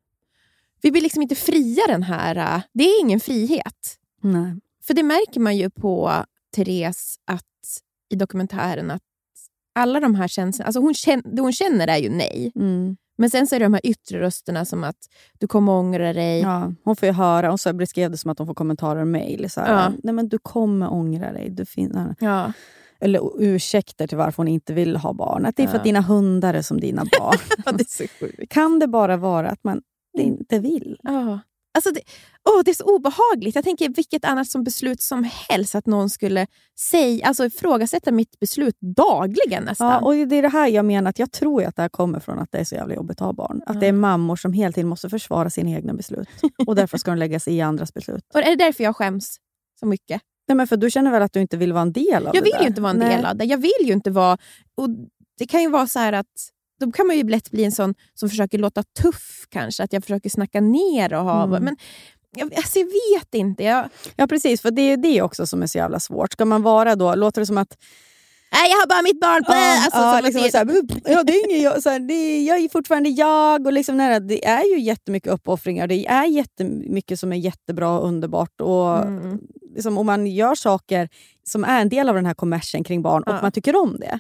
[0.82, 2.36] Vi blir liksom inte fria den här...
[2.57, 3.96] äh, Det är ingen frihet.
[4.22, 4.55] Nej.
[4.84, 6.24] För det märker man ju på
[6.57, 7.44] Therese att,
[8.09, 9.03] i dokumentären att
[9.74, 10.66] alla de här känslorna...
[10.66, 12.53] Alltså hon känner, det hon känner är ju nej.
[12.57, 12.96] Mm.
[13.20, 14.96] Men sen så är det de här yttre rösterna som att
[15.38, 16.40] du kommer ångra dig.
[16.40, 19.06] Ja, hon får ju höra, och så beskrev det som att hon får kommentarer och
[19.06, 19.50] mejl.
[19.50, 19.92] Så här, Ja.
[20.02, 21.50] Nej, men du kommer ångra dig.
[21.50, 21.64] Du
[22.20, 22.52] Ja.
[23.00, 25.46] Eller ursäkter till varför hon inte vill ha barn.
[25.46, 25.78] Att det är för Ja.
[25.78, 27.36] att dina hundar är som dina barn.
[27.76, 28.52] Det är så sjukt.
[28.52, 29.82] kan det bara vara att man
[30.18, 30.98] inte vill?
[31.02, 31.38] Ja.
[31.74, 32.00] Alltså det,
[32.48, 33.54] åh, det är så obehagligt.
[33.54, 36.46] Jag tänker vilket annat som beslut som helst att någon skulle
[36.78, 39.88] säga, alltså ifrågasätta mitt beslut dagligen nästan.
[39.88, 42.20] Ja, och det är det här jag menar, att jag tror att det här kommer
[42.20, 43.62] från att det är så jävla jobbigt att ha barn.
[43.66, 46.28] Att det är mammor som hela tiden måste försvara sina egna beslut.
[46.66, 48.24] Och därför ska de lägga sig i andras beslut.
[48.34, 49.36] Och är det därför jag skäms
[49.80, 50.22] så mycket?
[50.48, 52.44] Nej, men för du känner väl att du inte vill vara en del av Jag
[52.44, 52.60] det vill där?
[52.60, 53.16] ju inte vara en Nej.
[53.16, 53.44] del av det.
[53.44, 54.38] Jag vill ju inte vara...
[54.74, 54.88] Och
[55.38, 56.26] det kan ju vara så här att
[56.81, 59.83] då kan man ju lätt bli en sån som försöker låta tuff kanske.
[59.83, 61.45] Att jag försöker snacka ner och ha...
[61.45, 61.64] Mm.
[61.64, 61.76] Men
[62.37, 63.64] jag, alltså, jag vet inte.
[63.64, 66.33] Jag, Ja precis, för det är det också som är så jävla svårt.
[66.33, 67.76] Ska man vara då, låter det som att
[68.53, 69.53] nej, jag har bara mitt barn på...
[69.53, 71.91] Ja, alltså, ja, som att liksom det- så här, ja, det är ingen jag, så
[71.91, 73.66] här, det är, jag är fortfarande jag.
[73.66, 75.87] Och liksom, nära, det är ju jättemycket uppoffringar.
[75.87, 78.61] Det är jättemycket som är jättebra och underbart.
[78.61, 79.39] Och Mm.
[79.74, 81.09] liksom, om man gör saker
[81.45, 83.39] som är en del av den här kommersen kring barn och Ja.
[83.43, 84.18] man tycker om det.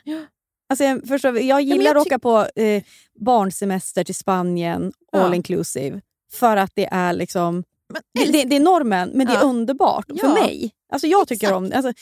[0.70, 2.82] Alltså, jag, förstår, jag gillar jag att åka på eh,
[3.20, 5.18] barnsemester till Spanien, Ja.
[5.18, 6.00] all inclusive.
[6.32, 10.04] För att det är liksom Men det, det, det är normen, men det är underbart
[10.20, 10.70] för mig.
[10.92, 11.56] Alltså jag tycker Exakt.
[11.56, 11.76] om det.
[11.76, 11.92] Alltså,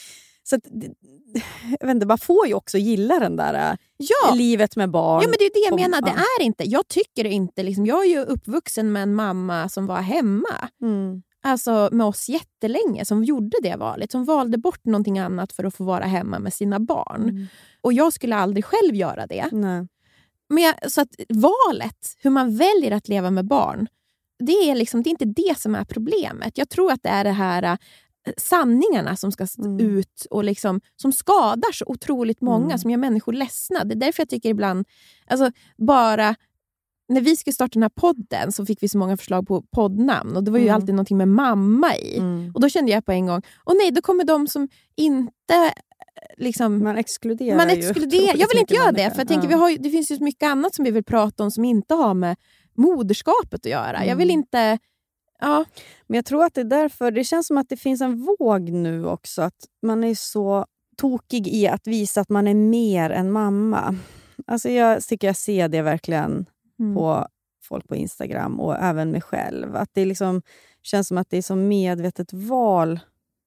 [0.43, 0.63] så att,
[1.81, 4.35] jag inte, man får ju också gilla den där äh, Ja.
[4.35, 5.23] livet med barn.
[5.23, 6.03] Ja, men det är det jag menar.
[6.03, 6.11] Det
[6.41, 6.65] är inte.
[6.65, 7.63] Jag tycker inte...
[7.63, 10.69] Liksom, jag är ju uppvuxen med en mamma som var hemma.
[10.83, 11.23] Mm.
[11.43, 14.13] Alltså med oss jättelänge, som gjorde det valet.
[14.13, 17.23] Som valde bort någonting annat för att få vara hemma med sina barn.
[17.23, 17.47] Mm.
[17.81, 19.49] Och jag skulle aldrig själv göra det.
[19.53, 19.87] Nej.
[20.49, 23.89] Men jag, så att valet, hur man väljer att leva med barn,
[24.39, 26.59] det är, liksom, det är inte det som är problemet.
[26.59, 27.77] Jag tror att det är det här äh,
[28.37, 29.81] sanningarna som ska Mm.
[29.81, 32.79] ut och liksom, som skadar så otroligt många, Mm.
[32.79, 33.85] som gör människor ledsna.
[33.85, 34.87] Det är därför jag tycker ibland,
[35.27, 36.35] alltså bara
[37.09, 40.37] när vi skulle starta den här podden så fick vi så många förslag på poddnamn
[40.37, 40.75] och det var ju Mm.
[40.75, 42.19] alltid någonting med mamma i.
[42.19, 42.51] Mm.
[42.55, 45.73] Och Då kände jag på en gång, och nej, då kommer de som inte eh,
[46.37, 48.23] liksom, Man exkluderar man ju exkluderar.
[48.23, 49.15] otroligt Jag vill inte göra det, människor.
[49.15, 49.49] för jag tänker, Ja.
[49.49, 51.95] vi har ju, det finns ju mycket annat som vi vill prata om som inte
[51.95, 52.37] har med
[52.77, 54.07] moderskapet att göra.
[54.07, 54.39] Jag vill Mm.
[54.41, 54.79] inte...
[55.41, 55.65] Ja,
[56.07, 58.71] Men jag tror att det är därför, det känns som att det finns en våg
[58.71, 59.43] nu också.
[59.43, 63.97] Att man är så tokig i att visa att man är mer än mamma.
[64.47, 66.47] Alltså jag tycker jag ser det verkligen
[66.79, 66.95] Mm.
[66.95, 67.27] på
[67.63, 69.77] folk på Instagram och även mig själv.
[69.77, 70.43] Att det liksom
[70.83, 73.01] känns som att det är så medvetet val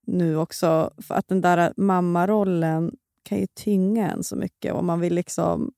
[0.07, 0.93] nu också.
[0.97, 4.73] För att den där mammarollen kan ju tynga en så mycket.
[4.73, 5.71] Och man vill liksom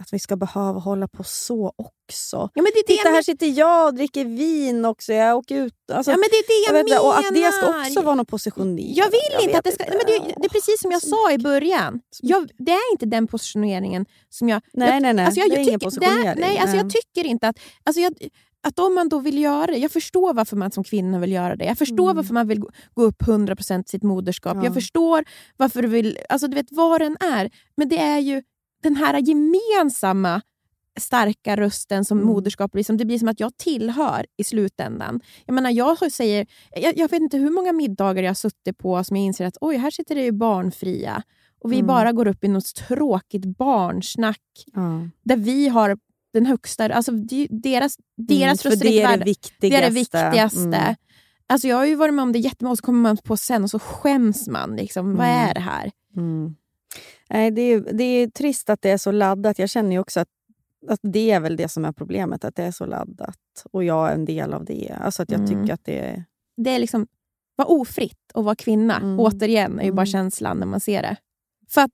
[0.00, 2.50] att vi ska behöva hålla på så också.
[2.54, 5.12] ja men det är det Titta, jag här sitter jag och dricker vin också.
[5.12, 5.74] Jag åker ut.
[5.92, 7.06] Alltså, Ja, men det är det jag, jag inte, menar.
[7.06, 8.94] och att det ska också vara någon positionering.
[8.94, 9.84] Jag vill inte vet att det ska...
[9.84, 12.00] Nej, men det, det är precis som jag sa i början.
[12.22, 14.62] Jag, det är inte den positioneringen som jag...
[14.72, 15.24] Nej, jag, nej, nej.
[15.24, 16.26] Alltså jag, det är jag ingen tycker, det positionering.
[16.28, 17.58] är, nej, alltså jag tycker inte att...
[17.84, 18.14] Alltså jag,
[18.66, 21.56] att om man då vill göra det, jag förstår varför man som kvinna vill göra
[21.56, 21.64] det.
[21.64, 22.16] Jag förstår Mm.
[22.16, 22.60] varför man vill
[22.94, 24.56] gå upp 100% sitt moderskap.
[24.56, 24.64] Ja.
[24.64, 25.24] Jag förstår
[25.56, 26.18] varför du vill...
[26.28, 27.50] Alltså du vet vad den är.
[27.76, 28.42] Men det är ju
[28.82, 30.42] den här gemensamma
[31.00, 32.28] starka rösten som Mm.
[32.28, 35.20] moderskap liksom, det blir som att jag tillhör i slutändan.
[35.46, 39.04] Jag menar, jag säger, jag, jag vet inte hur många middagar jag har suttit på
[39.04, 41.22] som jag inser att oj, här sitter det ju barnfria.
[41.60, 41.86] Och vi Mm.
[41.86, 44.40] bara går upp i något tråkigt barnsnack
[44.74, 45.00] Ja.
[45.22, 45.98] där vi har
[46.32, 46.84] den högsta...
[46.84, 47.12] Alltså
[47.50, 49.56] deras deras Mm, röster det är det viktigaste.
[49.60, 50.58] Det är det viktigaste.
[50.78, 50.94] Mm.
[51.46, 53.62] Alltså jag har ju varit med om det jättemånga och så kommer man på sen
[53.64, 54.76] och så skäms man.
[54.76, 55.16] Liksom.
[55.16, 55.48] Vad Mm.
[55.48, 55.90] är det här?
[56.16, 56.54] Mm.
[57.30, 59.58] Nej, det, är, det är trist att det är så laddat.
[59.58, 60.28] Jag känner ju också att,
[60.88, 63.38] att det är väl det som är problemet, att det är så laddat.
[63.72, 64.96] Och jag är en del av det.
[65.00, 65.48] Alltså att jag Mm.
[65.62, 66.24] tycker att det är...
[66.56, 67.06] Det är liksom
[67.56, 68.96] vad ofritt att vara kvinna.
[68.96, 69.20] Mm.
[69.20, 70.06] Återigen är ju bara Mm.
[70.06, 71.16] känslan när man ser det.
[71.68, 71.92] För att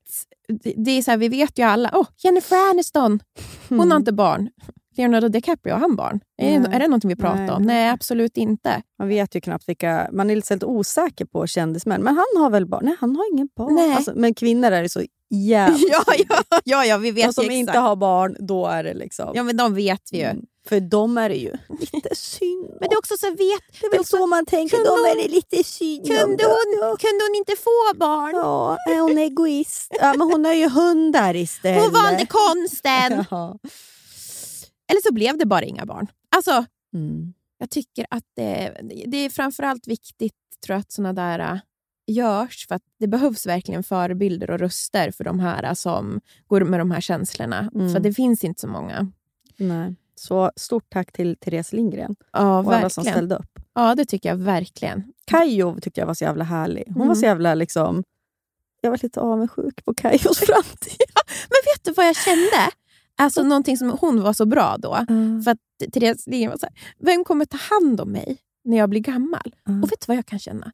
[0.49, 3.21] det det är så här, vi vet ju alla, oh, Jennifer Aniston,
[3.69, 4.51] hon har inte barn.
[4.97, 6.21] Leonardo DiCaprio, har han barn?
[6.43, 6.69] Är, Nej.
[6.75, 7.63] är det någonting vi pratar Nej, om?
[7.63, 7.91] nej.
[7.91, 8.83] Absolut inte.
[8.99, 10.09] Man vet ju knappt vilka...
[10.13, 12.03] Man är lite osäker på kändismän.
[12.03, 12.85] Men han har väl barn?
[12.85, 13.75] Nej, han har ingen barn.
[13.75, 13.93] Nej.
[13.95, 17.45] Alltså, men kvinnor är det så jävligt ja, ja, ja, ja, vi vet De som
[17.45, 17.55] exakt.
[17.57, 19.33] inte har barn, då är det liksom...
[19.35, 20.25] Ja, men de vet vi ju.
[20.25, 20.43] Mm.
[20.69, 21.53] För de är det ju
[21.93, 24.89] lite synd Men det är också så, vet, Det är väl så man tänker, de
[24.89, 28.33] hon- är det lite synd kunde, hon, kunde hon inte få barn?
[28.35, 29.97] Ja, är hon egoist?
[30.01, 31.83] Ja, men hon har ju hundar istället.
[31.83, 33.25] Hon valde konsten.
[33.31, 33.59] Ja.
[34.91, 36.07] Eller så blev det bara inga barn.
[36.37, 36.65] Alltså,
[36.95, 37.35] Mm.
[37.59, 38.77] jag tycker att det,
[39.07, 40.35] det är framförallt viktigt
[40.67, 41.59] tror jag, att såna där äh,
[42.07, 42.67] görs.
[42.69, 46.81] För att det behövs verkligen förebilder och röster för de här äh, som går med
[46.81, 47.71] de här känslorna.
[47.75, 47.93] Mm.
[47.93, 49.13] För det finns inte så många.
[49.57, 49.95] Nej.
[50.15, 53.15] Så stort tack till Therese Lindgren Ja, och alla som verkligen.
[53.17, 53.59] ställde upp.
[53.75, 55.13] Ja, det tycker jag verkligen.
[55.25, 56.85] Kajo tyckte jag var så jävla härlig.
[56.87, 57.17] Hon var Mm.
[57.17, 58.05] så jävla liksom...
[58.81, 60.97] Jag var lite avundsjuk på Kajos framtid.
[61.49, 62.71] Men vet du vad jag kände?
[63.19, 65.05] Alltså någonting som hon var så bra då.
[65.45, 68.91] För att Therese Lindgren var så här, vem kommer ta hand om mig när jag
[68.91, 69.55] blir gammal?
[69.69, 69.83] Mm.
[69.83, 70.73] Och vet du vad jag kan känna?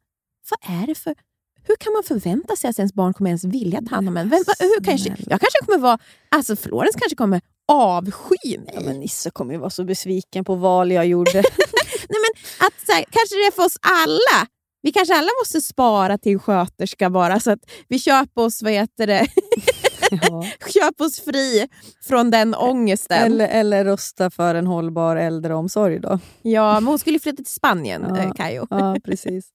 [0.50, 1.14] Vad är det för...
[1.62, 4.28] Hur kan man förvänta sig att ens barn kommer ens vilja ta hand om en?
[4.28, 5.98] Vem, hur kanske, jag kanske kommer vara...
[6.28, 8.72] Alltså Florence kanske kommer avsky mig.
[8.74, 11.32] Ja, men Nisse kommer ju vara så besviken på val jag gjorde.
[12.08, 14.48] Nej, men att, så här, kanske det är för oss alla.
[14.82, 19.06] Vi kanske alla måste spara till sköterska bara, så att vi köper oss, vad heter
[19.06, 19.26] det?
[20.10, 20.44] ja.
[20.74, 21.68] köper oss fri
[22.02, 23.18] från den ångesten.
[23.32, 26.18] eller, eller rösta för en hållbar äldreomsorg då.
[26.42, 28.18] Ja, men hon skulle flytta till Spanien, Ja.
[28.22, 28.66] eh, Kajo.
[28.70, 29.48] Ja, precis.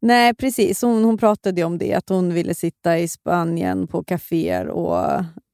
[0.00, 0.82] Nej, precis.
[0.82, 4.66] Hon, hon pratade om det, att hon ville sitta i Spanien på kaféer.
[4.68, 5.04] Och,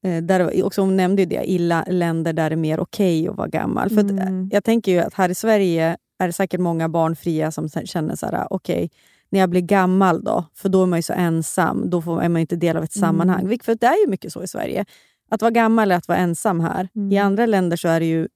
[0.07, 1.57] eh, där, också hon nämnde ju det, i
[1.87, 3.89] länder där det är mer okej att vara gammal.
[3.89, 4.49] För att, Mm.
[4.53, 8.25] jag tänker ju att här i Sverige är det säkert många barnfria som känner så
[8.25, 8.89] här, okej,
[9.29, 12.29] när jag blir gammal då, för då är man ju så ensam, då får, är
[12.29, 13.07] man inte del av ett Mm.
[13.07, 13.57] sammanhang.
[13.63, 14.85] För det är ju mycket så i Sverige.
[15.29, 16.89] Att vara gammal är att vara ensam här.
[16.95, 17.11] Mm.
[17.11, 18.27] I andra länder så är det ju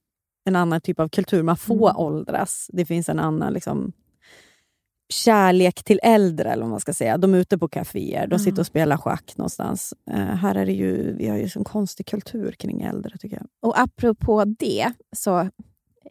[0.46, 1.44] en annan typ av kultur.
[1.44, 1.98] Man får Mm.
[2.02, 2.70] åldras.
[2.74, 3.92] Det finns en annan liksom,
[5.14, 7.18] kärlek till äldre, eller vad man ska säga.
[7.18, 9.94] De är ute på kaféer, de sitter och spelar schack någonstans.
[10.12, 13.48] Eh, här är det ju, vi har ju en konstig kultur kring äldre, tycker jag.
[13.62, 15.50] Och apropå det, så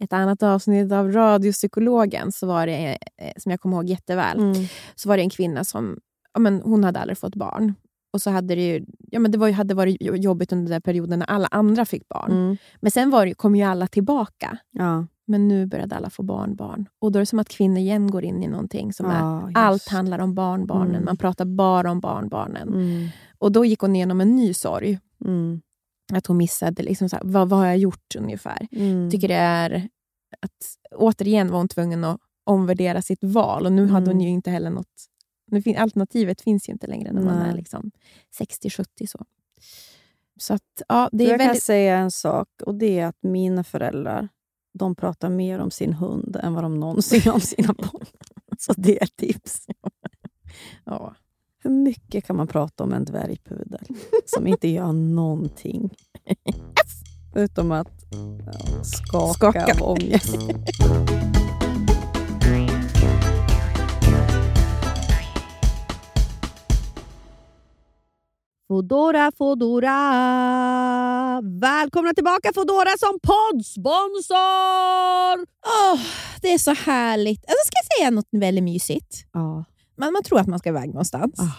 [0.00, 4.54] ett annat avsnitt av Radiopsykologen, så var det, eh, som jag kommer ihåg jätteväl, Mm.
[4.94, 5.98] så var det en kvinna som
[6.34, 7.74] ja, men hon hade aldrig fått barn.
[8.12, 10.82] Och så hade det ju, ja, men det var hade varit jo- jobbigt under den
[10.82, 12.32] perioden när alla andra fick barn.
[12.32, 12.56] Mm.
[12.80, 14.58] Men sen var det, kom ju alla tillbaka.
[14.70, 15.06] Ja.
[15.26, 16.88] Men nu började alla få barnbarn.
[17.00, 19.18] Och då är det som att kvinnor igen går in i någonting som är...
[19.20, 19.56] Ja, just.
[19.56, 20.94] Allt handlar om barnbarnen.
[20.94, 21.04] Mm.
[21.04, 22.68] Man pratar bara om barnbarnen.
[22.68, 23.08] Mm.
[23.38, 24.98] Och då gick hon igenom en ny sorg.
[25.24, 25.60] Mm.
[26.12, 28.68] Att hon missade, liksom så här, vad, vad har jag gjort ungefär?
[28.72, 29.10] Mm.
[29.10, 29.88] tycker det är
[30.40, 33.66] att återigen var hon tvungen att omvärdera sitt val.
[33.66, 34.20] Och nu hade hon Mm.
[34.26, 35.06] ju inte heller något...
[35.50, 37.50] Nu fin, alternativet finns ju inte längre när man Nej.
[37.50, 37.90] är liksom
[38.38, 39.06] 60-70.
[39.06, 39.24] Så.
[40.38, 41.62] så att, ja, det är jag kan väldigt...
[41.62, 44.28] säga en sak, och det är att mina föräldrar
[44.78, 48.06] de pratar mer om sin hund än vad de någonsin om sina barn.
[48.58, 49.66] Så det är ett tips.
[50.84, 51.14] Ja.
[51.68, 53.86] Hur mycket kan man prata om en dvärgpudel
[54.26, 55.94] som inte gör någonting?
[57.34, 58.06] Utom att
[58.46, 59.74] ja, skaka, Skaka.
[59.74, 60.36] av ångest.
[68.68, 69.98] Fodora, Fodora!
[71.60, 74.36] Välkomna tillbaka Fodora som poddsponsor!
[75.66, 76.00] Åh,
[76.42, 77.40] det är så härligt.
[77.40, 79.24] Alltså, ska jag säga något väldigt mysigt?
[79.32, 79.64] Ja.
[79.98, 81.34] Man, man tror att man ska iväg någonstans.
[81.40, 81.52] Ah.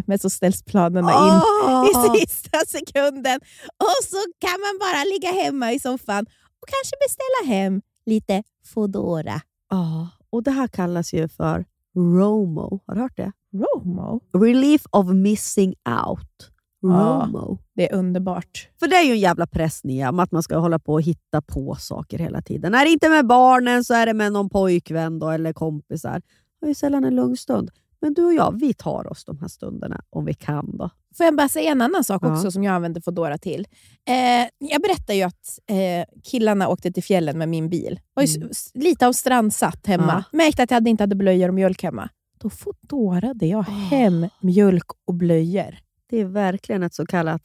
[0.06, 1.84] Men så ställs planerna in Ah.
[2.16, 3.40] i sista sekunden.
[3.78, 6.26] Och så kan man bara ligga hemma i soffan
[6.62, 9.40] och kanske beställa hem lite Foodora.
[9.70, 11.64] Ja, och det här kallas ju för
[11.96, 12.80] ROMO.
[12.86, 13.32] Har du hört det?
[13.52, 14.20] Romo.
[14.34, 15.74] Relief of missing
[16.06, 16.50] out.
[16.82, 17.58] ROMO.
[17.74, 18.68] Det är underbart.
[18.78, 21.02] För det är ju en jävla press Nia, om att man ska hålla på och
[21.02, 22.74] hitta på saker hela tiden.
[22.74, 26.22] Är det inte med barnen så är det med någon pojkvän då, eller kompisar.
[26.62, 27.70] Är ju sällan en lugn stund.
[28.00, 30.76] Men du och jag, vi tar oss de här stunderna om vi kan.
[30.76, 30.90] då.
[31.16, 32.32] Får jag bara säga en annan sak Ja.
[32.34, 33.66] också som jag använder Foodora till?
[34.08, 38.00] Eh, jag berättade ju att eh, killarna åkte till fjällen med min bil.
[38.14, 38.50] Var Mm.
[38.74, 40.24] lite av strandsatt hemma.
[40.32, 42.08] Märkte att jag hade inte hade blöjor och mjölk hemma.
[42.40, 45.78] Då Foodorade jag hem mjölk och blöjor.
[46.10, 47.42] Det är verkligen ett så kallat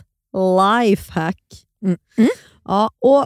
[0.81, 1.43] lifehack.
[1.85, 1.97] Mm.
[2.17, 2.29] Mm.
[2.65, 3.25] Ja, och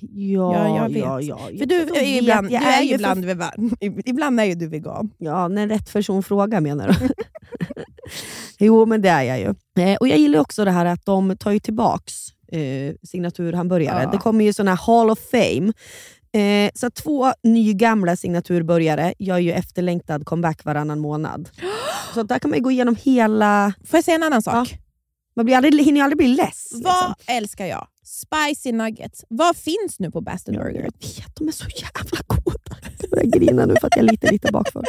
[0.00, 0.98] Ja, Ja, jag vet.
[0.98, 1.38] ja, ja.
[1.58, 3.76] För du är ju ibland, du är ju för- ibland, vegan.
[4.04, 5.10] ibland är ju du vegan.
[5.18, 7.08] Ja, när rätt person frågar menar du?
[8.58, 9.54] jo, men det är jag ju.
[9.84, 12.14] Eh, och Jag gillar också det här att de tar ju tillbaks
[12.52, 14.02] eh, signaturhamburgare.
[14.02, 14.10] Ja.
[14.10, 15.72] Det kommer ju såna här Hall of Fame.
[16.32, 21.48] Eh, så två nygamla signaturbörjare gör ju efterlängtad comeback varannan månad.
[22.14, 23.72] Så där kan man ju gå igenom hela...
[23.86, 24.74] Får jag säga en annan sak?
[25.36, 26.68] Man blir aldrig, hinner ju aldrig bli less.
[26.72, 27.14] Vad liksom.
[27.36, 27.86] älskar jag?
[28.04, 29.24] Spicy nuggets.
[29.28, 30.74] Vad finns nu på Bastard Burger?
[30.74, 32.76] Jag vet, de är så jävla goda.
[33.00, 34.84] Jag börjar grina nu för att jag är lite, lite bakfull.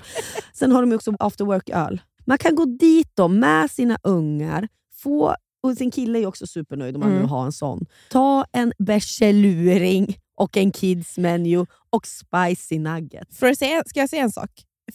[0.54, 2.02] Sen har de också after work-öl.
[2.26, 6.96] Man kan gå dit då med sina ungar, få, och sin kille är också supernöjd
[6.96, 7.22] om man Mm.
[7.22, 7.86] nu har en sån.
[8.12, 13.38] Ta en bärseluring och en kids menu och spicy nuggets.
[13.38, 14.50] För att säga, ska jag säga en sak?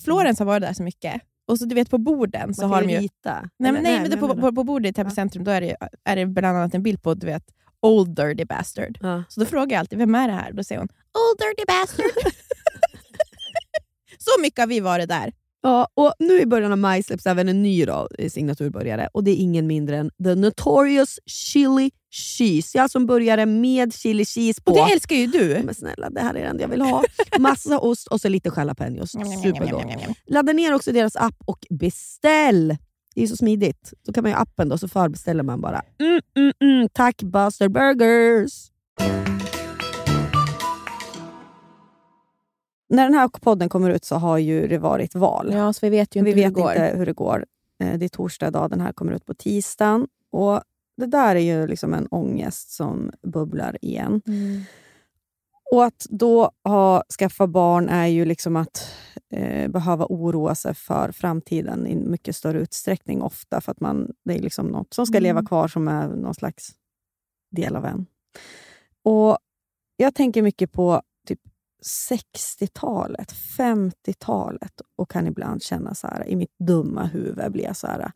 [0.04, 1.22] Florens har varit där så mycket.
[1.48, 3.40] Och så du vet på borden så Man har de ju rita.
[3.58, 5.60] Nej, men, Eller- nej, men men på, på, på bordet i Täby centrum då är
[5.60, 7.44] det, är det bland annat en bild på du vet,
[7.82, 8.98] Old Dirty Bastard.
[9.00, 9.24] Ja.
[9.28, 10.52] Så då frågar jag alltid, vem är det här?
[10.52, 12.32] Då säger hon, Old Dirty Bastard.
[14.18, 15.32] så mycket har vi varit där.
[15.62, 19.24] Ja, och nu i början av maj släpps även en ny då, eh, signaturbörjare och
[19.24, 22.78] det är ingen mindre än The Notorious Chili Cheese.
[22.78, 24.70] Jag som började med chili cheese på.
[24.70, 25.62] Och det älskar ju du.
[25.64, 27.04] Men snälla, det här är det enda jag vill ha.
[27.38, 29.10] Massa ost och så lite jalapenos.
[29.42, 29.84] Supergott.
[30.26, 32.76] Ladda ner också deras app och beställ!
[33.14, 33.92] Det är så smidigt.
[34.06, 35.82] Så kan man ju appen då, så förbeställer man bara.
[35.98, 36.88] Mm, mm, mm.
[36.92, 38.70] Tack Buster Burgers!
[42.88, 45.50] När den här podden kommer ut så har ju det varit val.
[45.52, 46.70] Ja, så vi vet ju inte Vi hur vet det går.
[46.72, 47.44] inte hur det går.
[47.82, 50.06] Eh, Det är torsdag idag, den här kommer ut på tisdagen.
[50.32, 50.60] Och
[50.96, 54.20] det där är ju liksom en ångest som bubblar igen.
[54.26, 54.62] Mm.
[55.72, 58.94] Och att då ha, skaffa barn är ju liksom att
[59.32, 63.60] eh, behöva oroa sig för framtiden i mycket större utsträckning ofta.
[63.60, 65.22] För att man, det är liksom något som ska Mm.
[65.22, 66.70] leva kvar som är någon slags
[67.50, 68.06] del av en.
[69.04, 69.38] Och
[69.96, 71.40] Jag tänker mycket på typ
[72.10, 77.86] 60-talet, 50-talet och kan ibland känna så här, i mitt dumma huvud blir jag så
[77.86, 78.12] här,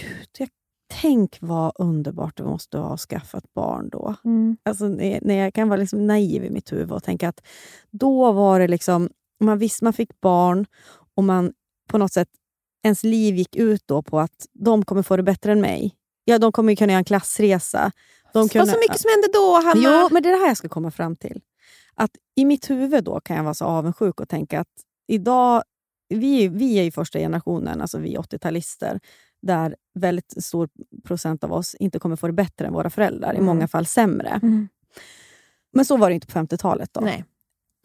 [0.00, 0.48] gud, jag,
[0.88, 4.14] tänk vad underbart det måste vara att skaffa ett barn då.
[4.24, 4.56] Mm.
[4.62, 7.40] Alltså, när jag kan vara liksom naiv i mitt huvud och tänka att
[7.90, 9.10] då var det liksom,
[9.40, 10.66] man visste man fick barn
[11.16, 11.52] och man
[11.88, 12.28] på något sätt,
[12.84, 15.94] ens liv gick ut då på att de kommer få det bättre än mig.
[16.24, 17.92] Ja, de kommer kunna göra en klassresa.
[18.32, 20.00] De Det var så mycket som hände då, Hanna.
[20.02, 21.40] Jo, men det är det här jag ska komma fram till.
[21.94, 24.68] Att I mitt huvud då kan jag vara så avundsjuk och tänka att
[25.06, 25.62] idag,
[26.08, 29.00] vi, vi är ju första generationen, alltså vi 80-talister,
[29.46, 30.68] där väldigt stor
[31.04, 33.46] procent av oss inte kommer få det bättre än våra föräldrar, i Mm.
[33.46, 34.40] många fall sämre.
[34.42, 34.68] Mm.
[35.72, 36.90] Men så var det inte på 50-talet.
[36.92, 37.00] då.
[37.00, 37.24] Nej.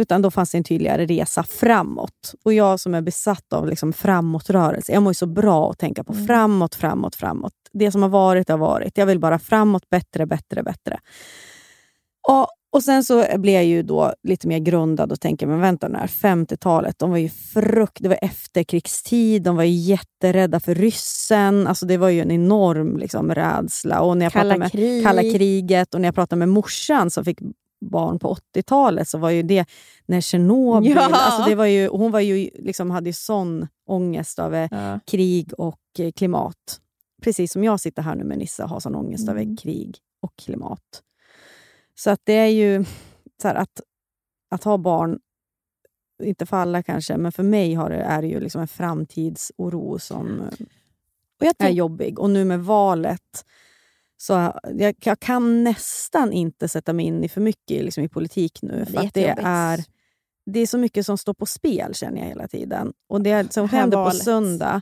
[0.02, 2.34] Utan då fanns det en tydligare resa framåt.
[2.44, 6.14] Och jag som är besatt av liksom framåtrörelse, jag mår så bra att tänka på
[6.14, 6.28] Mm.
[6.28, 7.54] framåt, framåt, framåt.
[7.74, 8.98] Det som har varit har varit.
[8.98, 11.00] Jag vill bara framåt, bättre, bättre, bättre.
[12.28, 15.88] Och, och Sen så blir jag ju då lite mer grundad och tänker, men vänta
[15.88, 20.76] nu här, 50-talet, de var ju frukt, det var efterkrigstid, de var ju jätterädda för
[20.76, 21.68] ryssen.
[21.68, 24.02] Alltså det var ju en enorm liksom, rädsla.
[24.02, 25.04] Och när jag Kalla pratade med, krig.
[25.04, 27.40] kalla kriget och när jag pratade med morsan som fick
[27.92, 29.66] barn på 80-talet så var ju det
[30.06, 30.92] när Tjernobyl...
[30.96, 31.10] Ja.
[31.12, 35.00] Alltså det var ju, hon var ju, liksom, hade ju sån ångest över Ja.
[35.08, 36.56] krig och eh, klimat.
[37.24, 39.38] Precis som jag sitter här nu med Nissa och har sån ångest Mm.
[39.42, 40.80] över krig och klimat.
[42.00, 42.86] Så att det är ju
[43.42, 43.82] så här, att,
[44.50, 45.20] att ha barn,
[46.24, 50.00] inte för alla kanske, men för mig har det, är det ju liksom en framtidsoro
[50.00, 50.50] som
[51.60, 52.20] är jobbig.
[52.20, 53.46] Och nu med valet,
[54.18, 54.34] så
[54.74, 58.86] jag, jag kan nästan inte sätta mig in i för mycket liksom, i politik nu.
[58.92, 59.84] det är det är,
[60.46, 62.94] det är så mycket som står på spel känner jag hela tiden.
[63.08, 64.82] Och det som händer på söndag,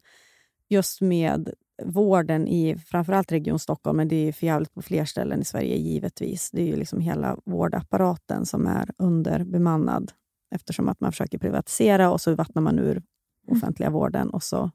[0.69, 1.53] just med
[1.83, 5.75] vården i framförallt Region Stockholm, men det är för jävligt på fler ställen i Sverige
[5.75, 6.51] givetvis.
[6.51, 10.11] Det är ju liksom hela vårdapparaten som är underbemannad
[10.55, 13.01] eftersom att man försöker privatisera och så vattnar man ur
[13.51, 14.71] offentliga vården och så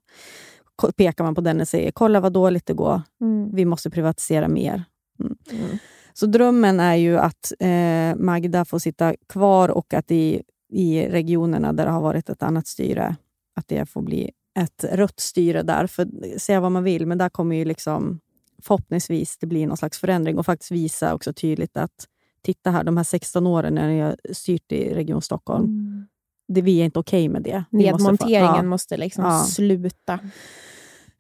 [0.97, 3.55] pekar man på den och säger kolla vad dåligt det går, mm.
[3.55, 4.85] vi måste privatisera mer.
[5.21, 5.79] Mm.
[6.13, 11.73] Så drömmen är ju att eh, Magda får sitta kvar och att i, i regionerna
[11.73, 13.17] där det har varit ett annat styre,
[13.57, 14.31] att det får bli
[14.61, 15.87] ett rött styre där.
[15.87, 18.21] För säga vad man vill, men där kommer ju liksom
[18.63, 22.07] förhoppningsvis det bli någon slags förändring och faktiskt visa också tydligt att
[22.43, 26.07] titta här, de här 16 åren när har styrt i Region Stockholm, Mm.
[26.49, 27.65] det, vi är inte okej med det.
[27.71, 28.63] Vi måste Nedmonteringen ja.
[28.63, 29.45] måste liksom Ja.
[29.45, 30.19] sluta.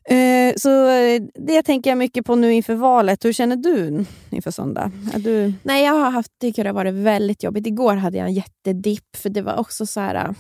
[0.08, 3.24] Eh, så eh, det tänker jag mycket på nu inför valet.
[3.24, 4.90] Hur känner du inför söndag?
[5.14, 5.52] Är du...
[5.62, 7.66] Nej, jag har haft, tycker det har varit väldigt jobbigt.
[7.66, 10.14] Igår hade jag en jättedipp, för det var också så här...
[10.14, 10.30] äh,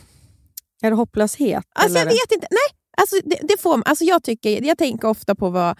[0.82, 1.64] Är det hopplöshet?
[1.74, 2.10] Alltså jag eller?
[2.10, 2.46] vet inte.
[2.50, 5.78] Nej, alltså det, det får, alltså jag, tycker, jag tänker ofta på vad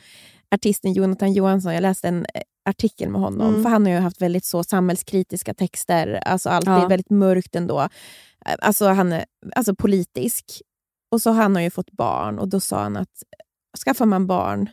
[0.55, 3.63] artisten Jonathan Johansson, jag läste en eh, artikel med honom, Mm.
[3.63, 6.85] för han har ju haft väldigt så samhällskritiska texter, alltså allt Ja.
[6.85, 7.81] är väldigt mörkt ändå.
[8.47, 9.25] Eh, Alltså han är
[9.57, 10.63] alltså politisk.
[11.11, 13.23] Och så han har ju fått barn och då sa han att
[13.85, 14.69] skaffar man barn,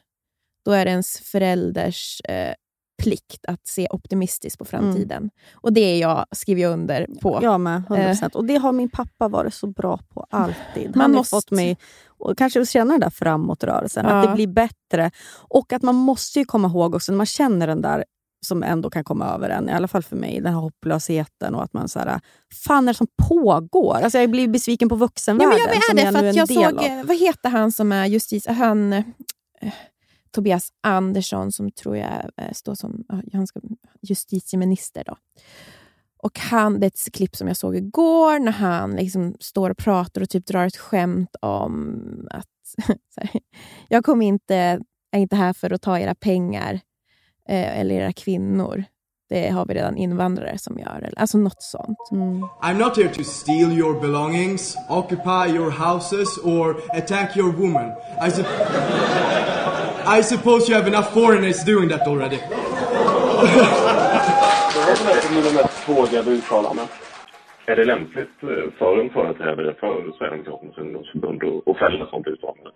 [0.65, 2.53] då är det ens förälders eh,
[2.99, 5.29] plikt att se optimistiskt på framtiden.
[5.53, 7.39] Och det är jag, skriver jag under på.
[7.41, 8.35] Jag med, 100%.
[8.35, 10.85] Och det har min pappa varit så bra på alltid.
[10.85, 10.91] Eh.
[10.95, 11.77] Man Han har måste- fått mig
[12.07, 14.11] och kanske känna den där framåtrörelsen, Ja.
[14.15, 15.11] att det blir bättre.
[15.37, 18.05] Och att man måste ju komma ihåg också, när man känner den där
[18.45, 21.63] som ändå kan komma över en, i alla fall för mig, den här hopplösheten och
[21.63, 22.19] att man så här,
[22.65, 23.95] fan är det som pågår?
[23.95, 26.29] Alltså jag blir besviken på Ja, vuxenvärlden men jag är det, jag för nu är
[26.29, 26.99] att en jag del såg, av.
[26.99, 28.47] eh, vad heter han som är justis...
[28.47, 29.03] Han, eh,
[30.31, 33.03] Tobias Andersson som tror jag eh, står som
[33.33, 33.59] han ska,
[34.01, 35.03] justitieminister.
[35.05, 35.15] Då.
[36.23, 39.77] Och han, det är ett klipp som jag såg igår när han liksom står och
[39.77, 42.45] pratar och typ drar ett skämt om att
[43.17, 43.29] här,
[43.89, 44.55] jag kommer inte,
[45.11, 46.73] är inte här för att ta era pengar
[47.49, 48.83] eh, eller era kvinnor.
[49.29, 51.01] Det har vi redan invandrare som gör.
[51.01, 51.97] eller- Alltså något sånt.
[52.61, 57.85] I'm not here to steal your belongings, occupy your houses, or attack your woman.
[58.27, 58.31] I,
[60.05, 62.39] I suppose you have enough foreigners doing that already.
[65.31, 66.85] Mina mest frågade uttalanden.
[67.65, 72.69] Är det lämpligt eh, för en företrädare för Sverigedemokraternas ungdomsförbund att- fälla sånt uttalande?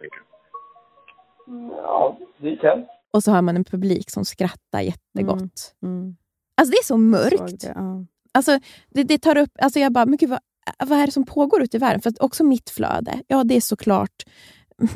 [1.83, 2.85] Ja, det kan.
[3.13, 5.73] Och så har man en publik som skrattar jättegott.
[5.83, 6.15] Mm.
[6.57, 7.61] Alltså det är så mörkt.
[7.61, 8.05] Det, ja.
[8.33, 8.59] Alltså,
[8.89, 10.39] det, det tar upp, alltså jag bara, men gud, vad,
[10.89, 12.01] vad är det som pågår ute i världen?
[12.01, 14.23] För att också mitt flöde, ja det är såklart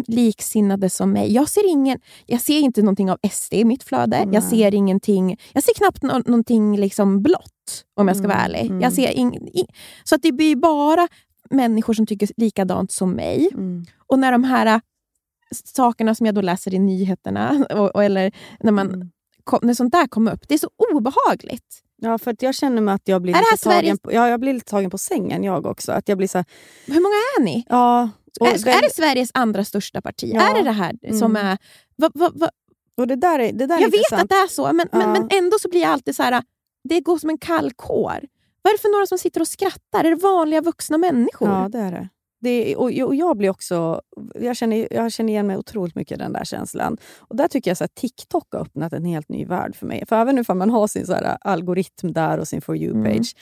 [0.08, 1.34] liksinnade som mig.
[1.34, 4.26] Jag ser, ingen, jag ser inte någonting av SD i mitt flöde.
[4.26, 4.34] Nej.
[4.36, 8.46] Jag ser ingenting, jag ser knappt nå, någonting liksom blått, om jag ska vara Mm,
[8.56, 8.70] ärlig.
[8.70, 8.82] mm.
[8.82, 9.66] Jag ser ing, i,
[10.04, 11.08] så att det blir bara
[11.50, 13.50] människor som tycker likadant som mig.
[13.54, 13.86] Mm.
[14.08, 14.80] Och när de här äh,
[15.66, 19.10] sakerna som jag då läser i nyheterna, och, och, eller när, man, Mm.
[19.44, 21.84] kom, när sånt där kommer upp, det är så obehagligt.
[22.02, 24.40] Ja, för att jag känner mig att jag blir, Är lite tagen, på, ja, jag
[24.40, 25.92] blir lite tagen på sängen jag också.
[25.92, 26.46] Att jag blir så här,
[26.86, 27.66] Hur många är ni?
[27.70, 28.10] ja,
[28.40, 30.32] och, är, är det Sveriges andra största parti?
[30.36, 30.50] Ja.
[30.50, 31.46] Är det det här som Mm.
[31.48, 31.58] är...
[31.96, 32.50] Va, va, va?
[32.98, 35.02] och det där är, det där är Jag vet att det är så, men, men,
[35.02, 35.08] Ja.
[35.08, 36.44] men ändå så blir jag alltid så här...
[36.90, 38.22] Det går som en kall kår.
[38.62, 40.04] Vad är det för några som sitter och skrattar?
[40.04, 41.50] Är det vanliga vuxna människor?
[41.50, 42.10] Ja, det är det.
[42.42, 44.02] det är, och, och jag blir också...
[44.36, 46.98] Jag känner, jag känner igen mig otroligt mycket i den där känslan.
[47.18, 50.04] Och där tycker jag att TikTok har öppnat en helt ny värld för mig.
[50.10, 53.06] För även om man har sin så här algoritm där och sin For Mm.
[53.06, 53.36] you-page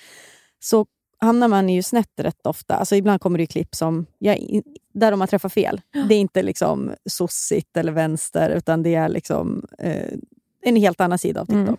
[0.59, 0.85] så
[1.17, 2.75] hamnar man ju snett rätt ofta.
[2.75, 4.61] Alltså ibland kommer det klipp som, jag,
[4.93, 5.81] där de har träffat fel.
[6.09, 10.13] Det är inte liksom sossigt eller vänster, utan det är liksom eh,
[10.61, 11.67] en helt annan sida av TikTok.
[11.67, 11.77] Mm.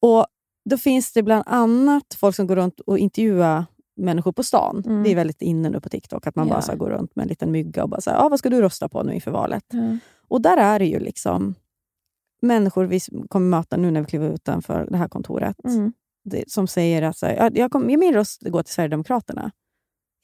[0.00, 0.26] Och
[0.70, 3.64] Då finns det bland annat folk som går runt och intervjuar
[3.96, 4.82] människor på stan.
[4.86, 5.02] Mm.
[5.02, 6.54] Det är väldigt inne nu på TikTok, att man Ja.
[6.54, 8.60] bara så går runt med en liten mygga och bara säger ah, vad ska du
[8.60, 9.64] rösta på nu inför valet?
[9.72, 9.96] Ja.
[10.28, 11.54] Och där är det ju liksom
[12.42, 15.92] människor vi kommer möta nu när vi kliver utanför det här kontoret Mm.
[16.48, 19.50] Som säger att så här, "Ja, jag kom, min röst går till Sverigedemokraterna.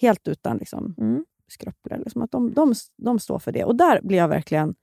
[0.00, 1.24] Helt utan liksom, Mm.
[1.48, 1.98] skrupler.
[1.98, 3.64] Liksom, att de, de, de står för det.
[3.64, 4.74] Och där blir jag verkligen,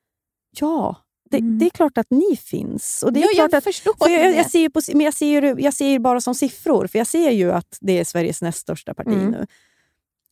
[0.60, 0.96] ja,
[1.30, 1.60] det, Mm.
[1.60, 3.04] det är klart att ni finns.
[3.06, 4.36] Och det är Ja, klart jag att, förstår för jag, det.
[4.38, 7.32] jag, ser på, men jag ser ju jag ser bara som siffror, för jag ser
[7.32, 9.32] ju att det är Sveriges näst största parti Mm.
[9.32, 9.48] nu.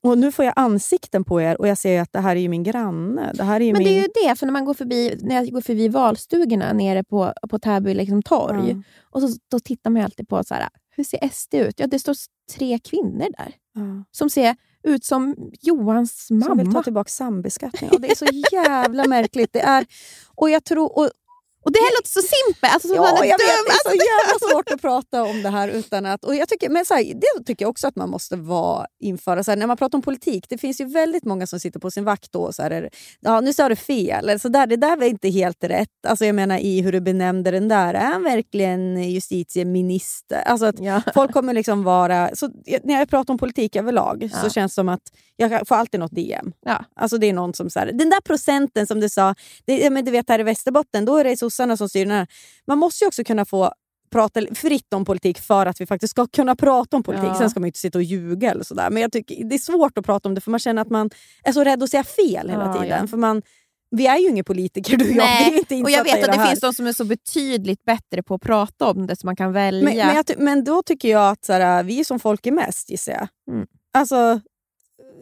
[0.04, 2.50] Och nu får jag ansikten på er och jag ser att det här är ju
[2.50, 3.32] min granne.
[3.34, 3.88] Det här är Men min...
[3.88, 7.04] det är ju det, för när, man går förbi, när jag går förbi valstugorna nere
[7.04, 8.82] på, på Täby liksom torg, Ja.
[9.12, 11.80] och så, då tittar man ju alltid på så här, hur ser SD ut?
[11.80, 12.16] Ja, det står
[12.58, 14.04] tre kvinnor där Ja.
[14.12, 16.84] som ser ut som Johans som vill ta mamma.
[16.84, 17.90] tillbaka sambeskattning.
[17.94, 19.54] Ja, det är så jävla märkligt.
[19.54, 19.86] Det är,
[20.36, 20.98] och jag tror...
[20.98, 21.10] Och,
[21.66, 22.74] Och det här låter så simpelt.
[22.74, 23.38] Alltså, Ja, jag vet, dum.
[23.38, 26.24] det är så Alltså, jävla svårt att prata om det här utan att...
[26.26, 29.44] Och jag tycker, men så här, det tycker jag också att man måste vara, införa.
[29.44, 31.92] Så här, när man pratar om politik, det finns ju väldigt många som sitter på
[31.92, 32.90] sin vakt då så här,
[33.20, 34.24] ja, nu sa du fel.
[34.30, 35.90] Eller så där, det där var inte helt rätt.
[36.08, 37.94] Alltså jag menar i hur du benämnde den där.
[37.94, 38.98] Är han verkligen
[39.62, 40.42] justitieminister?
[40.46, 41.02] Alltså att Ja.
[41.14, 42.30] folk kommer liksom vara...
[42.36, 42.50] Så,
[42.84, 44.50] när jag pratar om politik överlag så Ja.
[44.50, 45.02] känns det som att
[45.36, 46.52] jag får alltid något DM.
[46.66, 46.86] Ja.
[46.96, 49.36] Alltså det är någon som säger den där procenten som du sa,
[49.66, 52.28] det, men du vet här i Västerbotten, då är det sossarna som styr den här.
[52.68, 53.72] Man måste ju också kunna få
[54.12, 57.30] prata fritt om politik för att vi faktiskt ska kunna prata om politik.
[57.30, 57.36] Ja.
[57.38, 58.90] Sen ska man ju inte sitta och ljuga eller sådär.
[58.90, 61.10] Men jag tycker det är svårt att prata om det för man känner att man
[61.44, 63.00] är så rädd att säga fel hela Ja, tiden.
[63.02, 63.08] ja.
[63.08, 63.42] För man,
[63.92, 65.38] vi är ju inga politiker du och jag.
[65.40, 66.48] Vi är inte och jag vet att det, här.
[66.48, 69.52] finns de som är så betydligt bättre på att prata om det, så man kan
[69.54, 70.06] välja.
[70.06, 73.12] Men, men, men då tycker jag att så här, vi som folk är mest, gissar
[73.12, 73.28] jag.
[73.56, 73.68] Mm.
[73.94, 74.42] Alltså,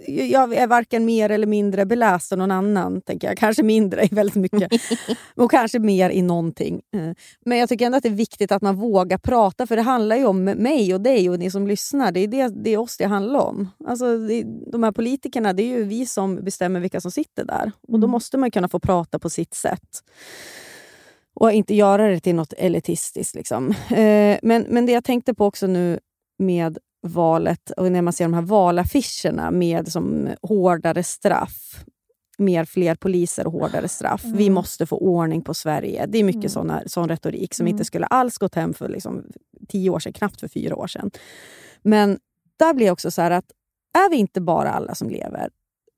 [0.07, 3.01] jag är varken mer eller mindre beläst än någon annan.
[3.01, 3.37] tänker jag.
[3.37, 4.71] Kanske mindre i väldigt mycket.
[5.35, 6.81] och kanske mer i någonting.
[6.95, 7.11] Eh,
[7.45, 9.67] Men jag tycker ändå att det är viktigt att man vågar prata.
[9.67, 12.11] För det handlar ju om mig och dig och ni som lyssnar.
[12.11, 13.69] Det är, det, det är oss det handlar om.
[13.85, 17.71] Alltså, det, de här politikerna, det är ju vi som bestämmer vilka som sitter där.
[17.87, 20.03] Och Då måste man kunna få prata på sitt sätt.
[21.33, 23.35] Och inte göra det till något elitistiskt.
[23.35, 23.69] Liksom.
[23.89, 25.99] Eh, men, men det jag tänkte på också nu
[26.39, 31.85] med valet och när man ser de här valaffischerna med som hårdare straff.
[32.37, 34.23] Mer fler poliser och hårdare straff.
[34.23, 36.05] Vi måste få ordning på Sverige.
[36.05, 39.23] Det är mycket såna, sån retorik som inte skulle alls gått hem för liksom,
[39.67, 41.11] tio år sedan, knappt för fyra år sedan.
[41.81, 42.19] Men
[42.59, 43.51] där blir det också så här att
[43.93, 45.49] är vi inte bara alla som lever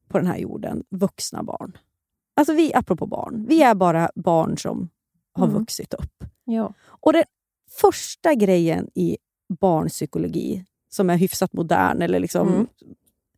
[0.09, 1.77] på den här jorden vuxna barn?
[2.35, 4.89] Alltså vi, apropå barn, vi är bara barn som
[5.33, 5.59] har Mm.
[5.59, 6.23] vuxit upp.
[6.45, 6.73] Ja.
[6.85, 7.23] Och den
[7.81, 9.17] första grejen i
[9.61, 12.67] barnpsykologi som är hyfsat modern, eller liksom, Mm.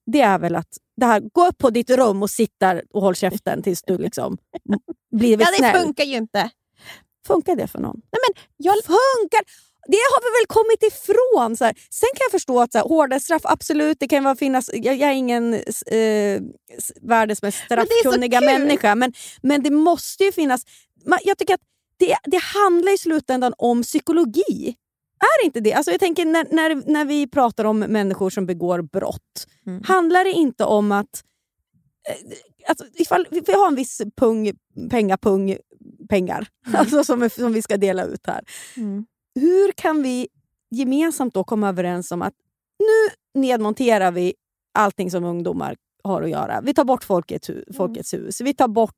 [0.06, 3.02] det är väl att det här, gå upp på ditt rum och sitt där och
[3.02, 4.38] håll käften tills du liksom
[5.12, 5.82] blir väl ja, det snäll.
[5.82, 6.50] funkar ju inte.
[7.28, 7.95] Funkar det för någon?
[8.12, 9.41] Nej, men jag, Funkar!
[9.88, 11.58] Det har vi väl kommit ifrån.
[11.58, 11.74] Så här.
[11.89, 14.70] Sen kan jag förstå att så här, hårda straff, absolut, det kan vara finnas...
[14.74, 16.41] Jag, jag är ingen eh,
[17.02, 18.45] världens mest Men straffkunniga kul.
[18.45, 20.62] människa, men, men det måste ju finnas...
[21.06, 21.62] Man, jag tycker att
[21.97, 24.76] det, det handlar i slutändan om psykologi.
[25.20, 25.74] Är inte det?
[25.74, 29.84] Alltså jag tänker när, när, när vi pratar om människor som begår brott, Mm.
[29.84, 31.24] handlar det inte om att...
[32.09, 32.15] eh,
[32.67, 34.51] Alltså, ifall vi har en viss pung,
[34.89, 35.57] pengapung
[36.09, 38.41] pengar alltså, som, som vi ska dela ut här
[38.78, 39.05] Mm.
[39.36, 40.28] hur kan vi
[40.72, 42.34] gemensamt då komma överens om att
[42.80, 44.34] nu nedmonterar vi
[44.74, 46.62] allting som ungdomar har att göra.
[46.62, 48.93] Vi tar bort Folkets, hu- Folkets hus, vi tar bort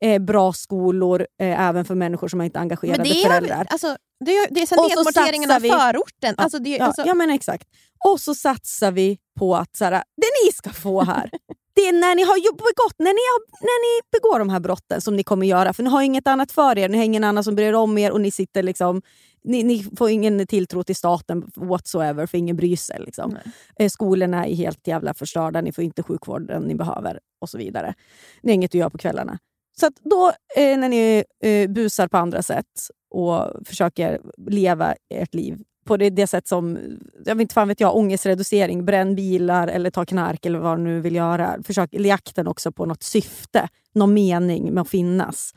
[0.00, 3.66] eh, bra skolor eh, även för människor som inte är engagerade det är, föräldrar.
[3.70, 6.34] alltså, det är, det är sen nedmonteringen av vi- förorten.
[6.38, 7.68] Alltså, det, är- Ja, alltså, ja men exakt.
[8.08, 11.30] Och så satsar vi på att så här, det ni ska få här,
[11.80, 15.00] det är när ni har begått, när ni, har, när ni begår de här brotten
[15.00, 15.72] som ni kommer göra.
[15.72, 17.98] För ni har inget annat för er, ni har ingen annan som bryr er om
[17.98, 19.02] er och ni sitter liksom
[19.44, 23.00] ni, ni får ingen tilltro till staten whatsoever för ingen bryr sig.
[23.00, 23.38] Liksom.
[23.78, 27.94] Eh, skolorna är helt jävla förstörda, ni får inte sjukvården ni behöver och så vidare.
[28.42, 29.38] Ni har inget att göra på kvällarna.
[29.80, 35.58] Så då eh, när ni eh, busar på andra sätt och försöker leva ert liv
[35.90, 36.78] på det, det sätt som,
[37.24, 40.82] jag vet inte fan vet jag, ångestreducering, bränn bilar eller ta knark eller vad du
[40.82, 41.56] nu vill göra.
[41.62, 45.54] Försök jakten också på något syfte, någon mening med att finnas.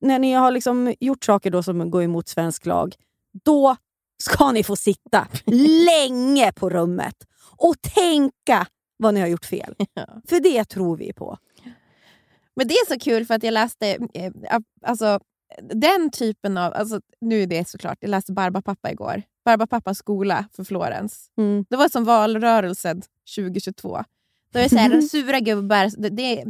[0.00, 2.94] När ni har liksom gjort saker då som går emot svensk lag,
[3.44, 3.76] då
[4.22, 5.28] ska ni få sitta
[5.86, 7.16] länge på rummet
[7.56, 8.66] och tänka
[8.96, 9.74] vad ni har gjort fel.
[10.28, 11.38] För det tror vi på.
[12.56, 14.32] Men det är så kul för att jag läste eh,
[14.82, 15.20] alltså,
[15.62, 16.72] den typen av...
[16.74, 19.22] Alltså, nu är det såklart, jag läste Barbapappa igår.
[19.46, 21.30] Barbapappas skola för Florens.
[21.38, 21.64] Mm.
[21.68, 23.02] Det var som valrörelsen
[23.36, 24.04] 2022.
[24.52, 26.02] Då är det så här, sura gubbar.
[26.02, 26.44] Det, det,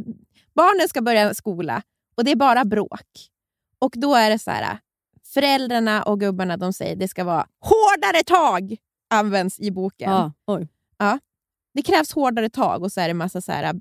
[0.55, 1.81] barnen ska börja skola
[2.15, 3.29] och det är bara bråk.
[3.79, 4.79] Och då är det så här,
[5.33, 8.77] föräldrarna och gubbarna de säger det ska vara hårdare tag
[9.09, 10.11] används i boken.
[10.47, 10.67] Oj.
[10.97, 11.19] Ja.
[11.77, 13.73] Det krävs hårdare tag och så är det massa så här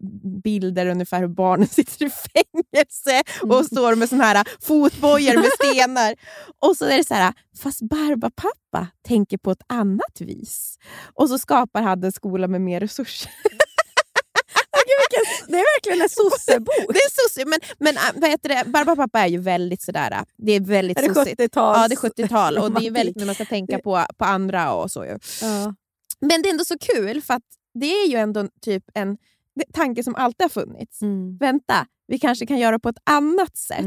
[0.43, 6.15] bilder ungefär hur barnen sitter i fängelse och står med såna här fotbojor med stenar.
[6.59, 10.79] Och så är det så här, fast Barbapappa tänker på ett annat vis.
[11.15, 13.33] Och så skapar han en skola med mer resurser.
[15.49, 16.95] Det är verkligen en sossebok.
[16.95, 18.65] Det är sosse, men, men äh, vad heter det?
[18.67, 21.41] Barbapappa är ju väldigt sådär, äh, det är väldigt Är det sossigt.
[21.41, 24.25] 70-tals Ja, det är 70-tal och det är väldigt när man ska tänka på, på
[24.25, 25.05] andra och så.
[25.05, 25.19] Ju.
[25.43, 25.75] Ja.
[26.21, 27.43] Men det är ändå så kul för att
[27.81, 29.17] det är ju ändå typ en
[29.73, 31.03] tanke som alltid har funnits.
[31.03, 31.37] Mm.
[31.39, 33.85] Vänta, vi kanske kan göra på ett annat sätt.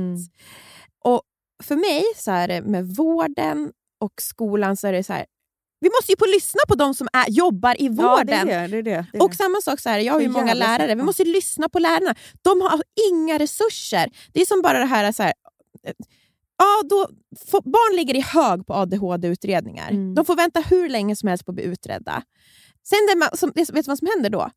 [1.04, 1.22] Och
[1.64, 5.26] För mig så är det med vården och skolan så är det så här,
[5.82, 8.48] vi måste ju på lyssna på de som är, jobbar i Ja, vården.
[8.48, 8.68] det är det.
[8.68, 10.96] det, är det, det, är Och samma sak, så här, jag har ju många lärare.
[10.96, 12.16] Vi måste lyssna på lärarna.
[12.42, 12.82] De har
[13.12, 14.12] inga resurser.
[14.34, 15.12] Det är som bara det här...
[15.12, 15.34] Så här
[15.84, 15.94] eh,
[16.58, 17.08] ja, då,
[17.52, 19.90] barn ligger i hög på ADHD-utredningar.
[19.90, 20.16] Mm.
[20.16, 22.24] De får vänta hur länge som helst på att bli utredda.
[22.90, 24.50] Sen det man, som, vet du vad som händer då?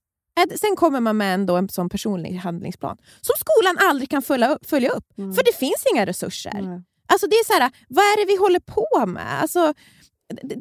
[0.61, 4.49] Sen kommer man med en, då, en sån personlig handlingsplan som skolan aldrig kan följa
[4.49, 4.67] upp.
[4.67, 6.63] Följa upp För det finns inga resurser.
[6.63, 6.83] Nej.
[7.07, 9.41] Alltså det är så här, vad är det vi håller på med?
[9.43, 9.75] Alltså,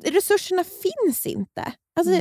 [0.05, 1.73] resurserna finns inte.
[1.95, 2.13] Alltså,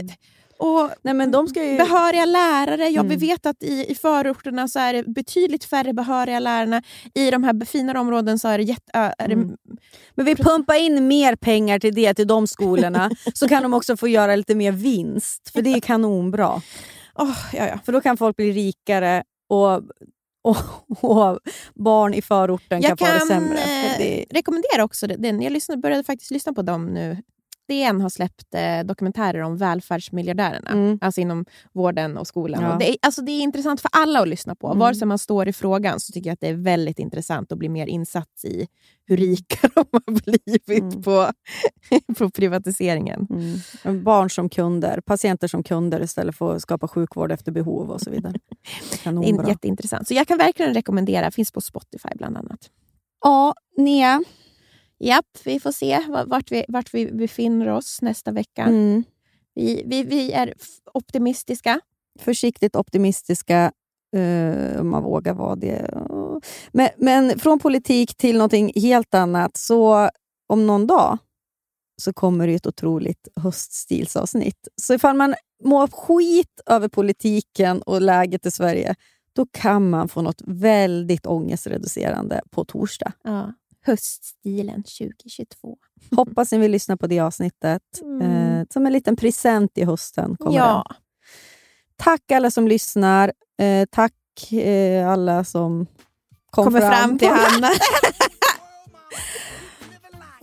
[0.61, 1.77] och Nej, men de ska ju...
[1.77, 2.89] Behöriga lärare.
[2.89, 3.19] Ja, Vi Mm.
[3.19, 6.83] vet att i, i förorterna så är det betydligt färre behöriga lärare.
[7.15, 9.57] I de här finare områden så är det, jätte, är det Mm.
[10.15, 13.97] Men vi pumpar in mer pengar till det, till de skolorna, så kan de också
[13.97, 15.51] få göra lite mer vinst.
[15.53, 16.63] För det är kanonbra.
[17.15, 17.79] Åh, ja, ja.
[17.85, 19.73] För då kan folk bli rikare och,
[20.43, 20.57] och,
[21.01, 21.39] och
[21.75, 23.59] barn i förorten Jag kan få det sämre.
[23.59, 25.43] eh, För det, rekommendera också den.
[25.43, 27.17] Jag lyssnade, började faktiskt lyssna på dem nu
[27.71, 30.99] SDN har släppt eh, dokumentärer om välfärdsmiljardärerna, Mm.
[31.01, 32.63] alltså inom vården och skolan.
[32.63, 32.73] Ja.
[32.73, 34.67] Och det, är, alltså det är intressant för alla att lyssna på.
[34.67, 34.79] Mm.
[34.79, 37.59] Vare sig man står i frågan så tycker jag att det är väldigt intressant att
[37.59, 38.67] bli mer insatt i
[39.07, 41.03] hur rika de har blivit Mm.
[41.03, 41.31] på,
[42.19, 43.27] på privatiseringen.
[43.85, 44.05] Mm.
[44.05, 48.11] Barn som kunder, patienter som kunder istället för att skapa sjukvård efter behov och så
[48.11, 48.35] vidare.
[49.03, 49.49] Kanonbra.
[49.49, 50.09] jätteintressant.
[50.09, 52.59] Så jag kan verkligen rekommendera, finns på Spotify bland annat.
[53.25, 54.25] Ja, Nia.
[55.01, 58.63] Japp, vi får se va- vart vi, vart vi befinner oss nästa vecka.
[58.63, 59.05] Mm.
[59.55, 60.55] Vi, vi, vi är
[60.95, 61.81] optimistiska.
[62.19, 63.73] Försiktigt optimistiska,
[64.17, 66.05] eh, om man vågar vara det.
[66.73, 69.57] Men, men från politik till någonting helt annat.
[69.57, 70.09] Så
[70.47, 71.19] om någon dag
[72.03, 74.69] så kommer det ett otroligt höststilsavsnitt.
[74.83, 75.35] Så ifall man
[75.65, 78.95] mår skit över politiken och läget i Sverige,
[79.33, 83.13] då kan man få något väldigt ångestreducerande på torsdag.
[83.25, 83.53] Ja.
[83.87, 85.77] Höststilen 2022.
[86.17, 87.83] Hoppas ni vill lyssna på det avsnittet.
[88.03, 88.23] Mm.
[88.59, 90.37] Eh, som en liten present i hösten.
[90.39, 90.85] Kommer Ja.
[90.89, 90.97] den.
[91.97, 93.33] Tack alla som lyssnar.
[93.59, 95.87] Eh, tack eh, alla som
[96.51, 97.71] kom Kommer fram till Hanna.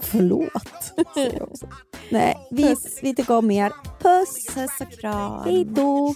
[0.01, 0.93] Förlåt.
[1.13, 1.67] säger jag också.
[2.11, 3.71] Nej, vi, vi tycker om er.
[3.99, 4.47] Puss!
[4.55, 5.43] Puss och kram.
[5.45, 6.15] Hej då!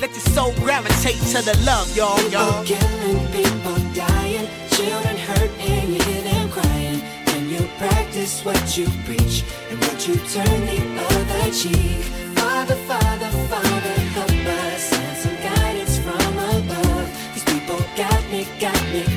[0.00, 2.64] Let your soul gravitate to the love, y'all, y'all.
[2.64, 7.00] People killing, people dying, children hurt, and you hear them crying.
[7.26, 10.80] When you practice what you preach, and would you turn the
[11.14, 12.02] other cheek?
[12.38, 17.08] Father, Father, Father, help us, send some guidance from above.
[17.34, 19.13] These people got me, got me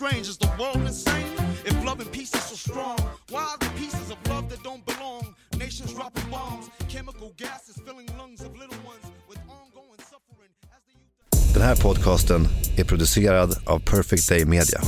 [0.00, 0.28] strange.
[0.28, 1.26] Is the world insane?
[1.64, 2.96] If love and peace is so strong,
[3.30, 5.34] why are the pieces of love that don't belong?
[5.58, 10.52] Nations dropping bombs, chemical gases filling lungs of little ones with ongoing suffering.
[11.54, 14.80] Den här podcasten är producerad av Perfect Day Media.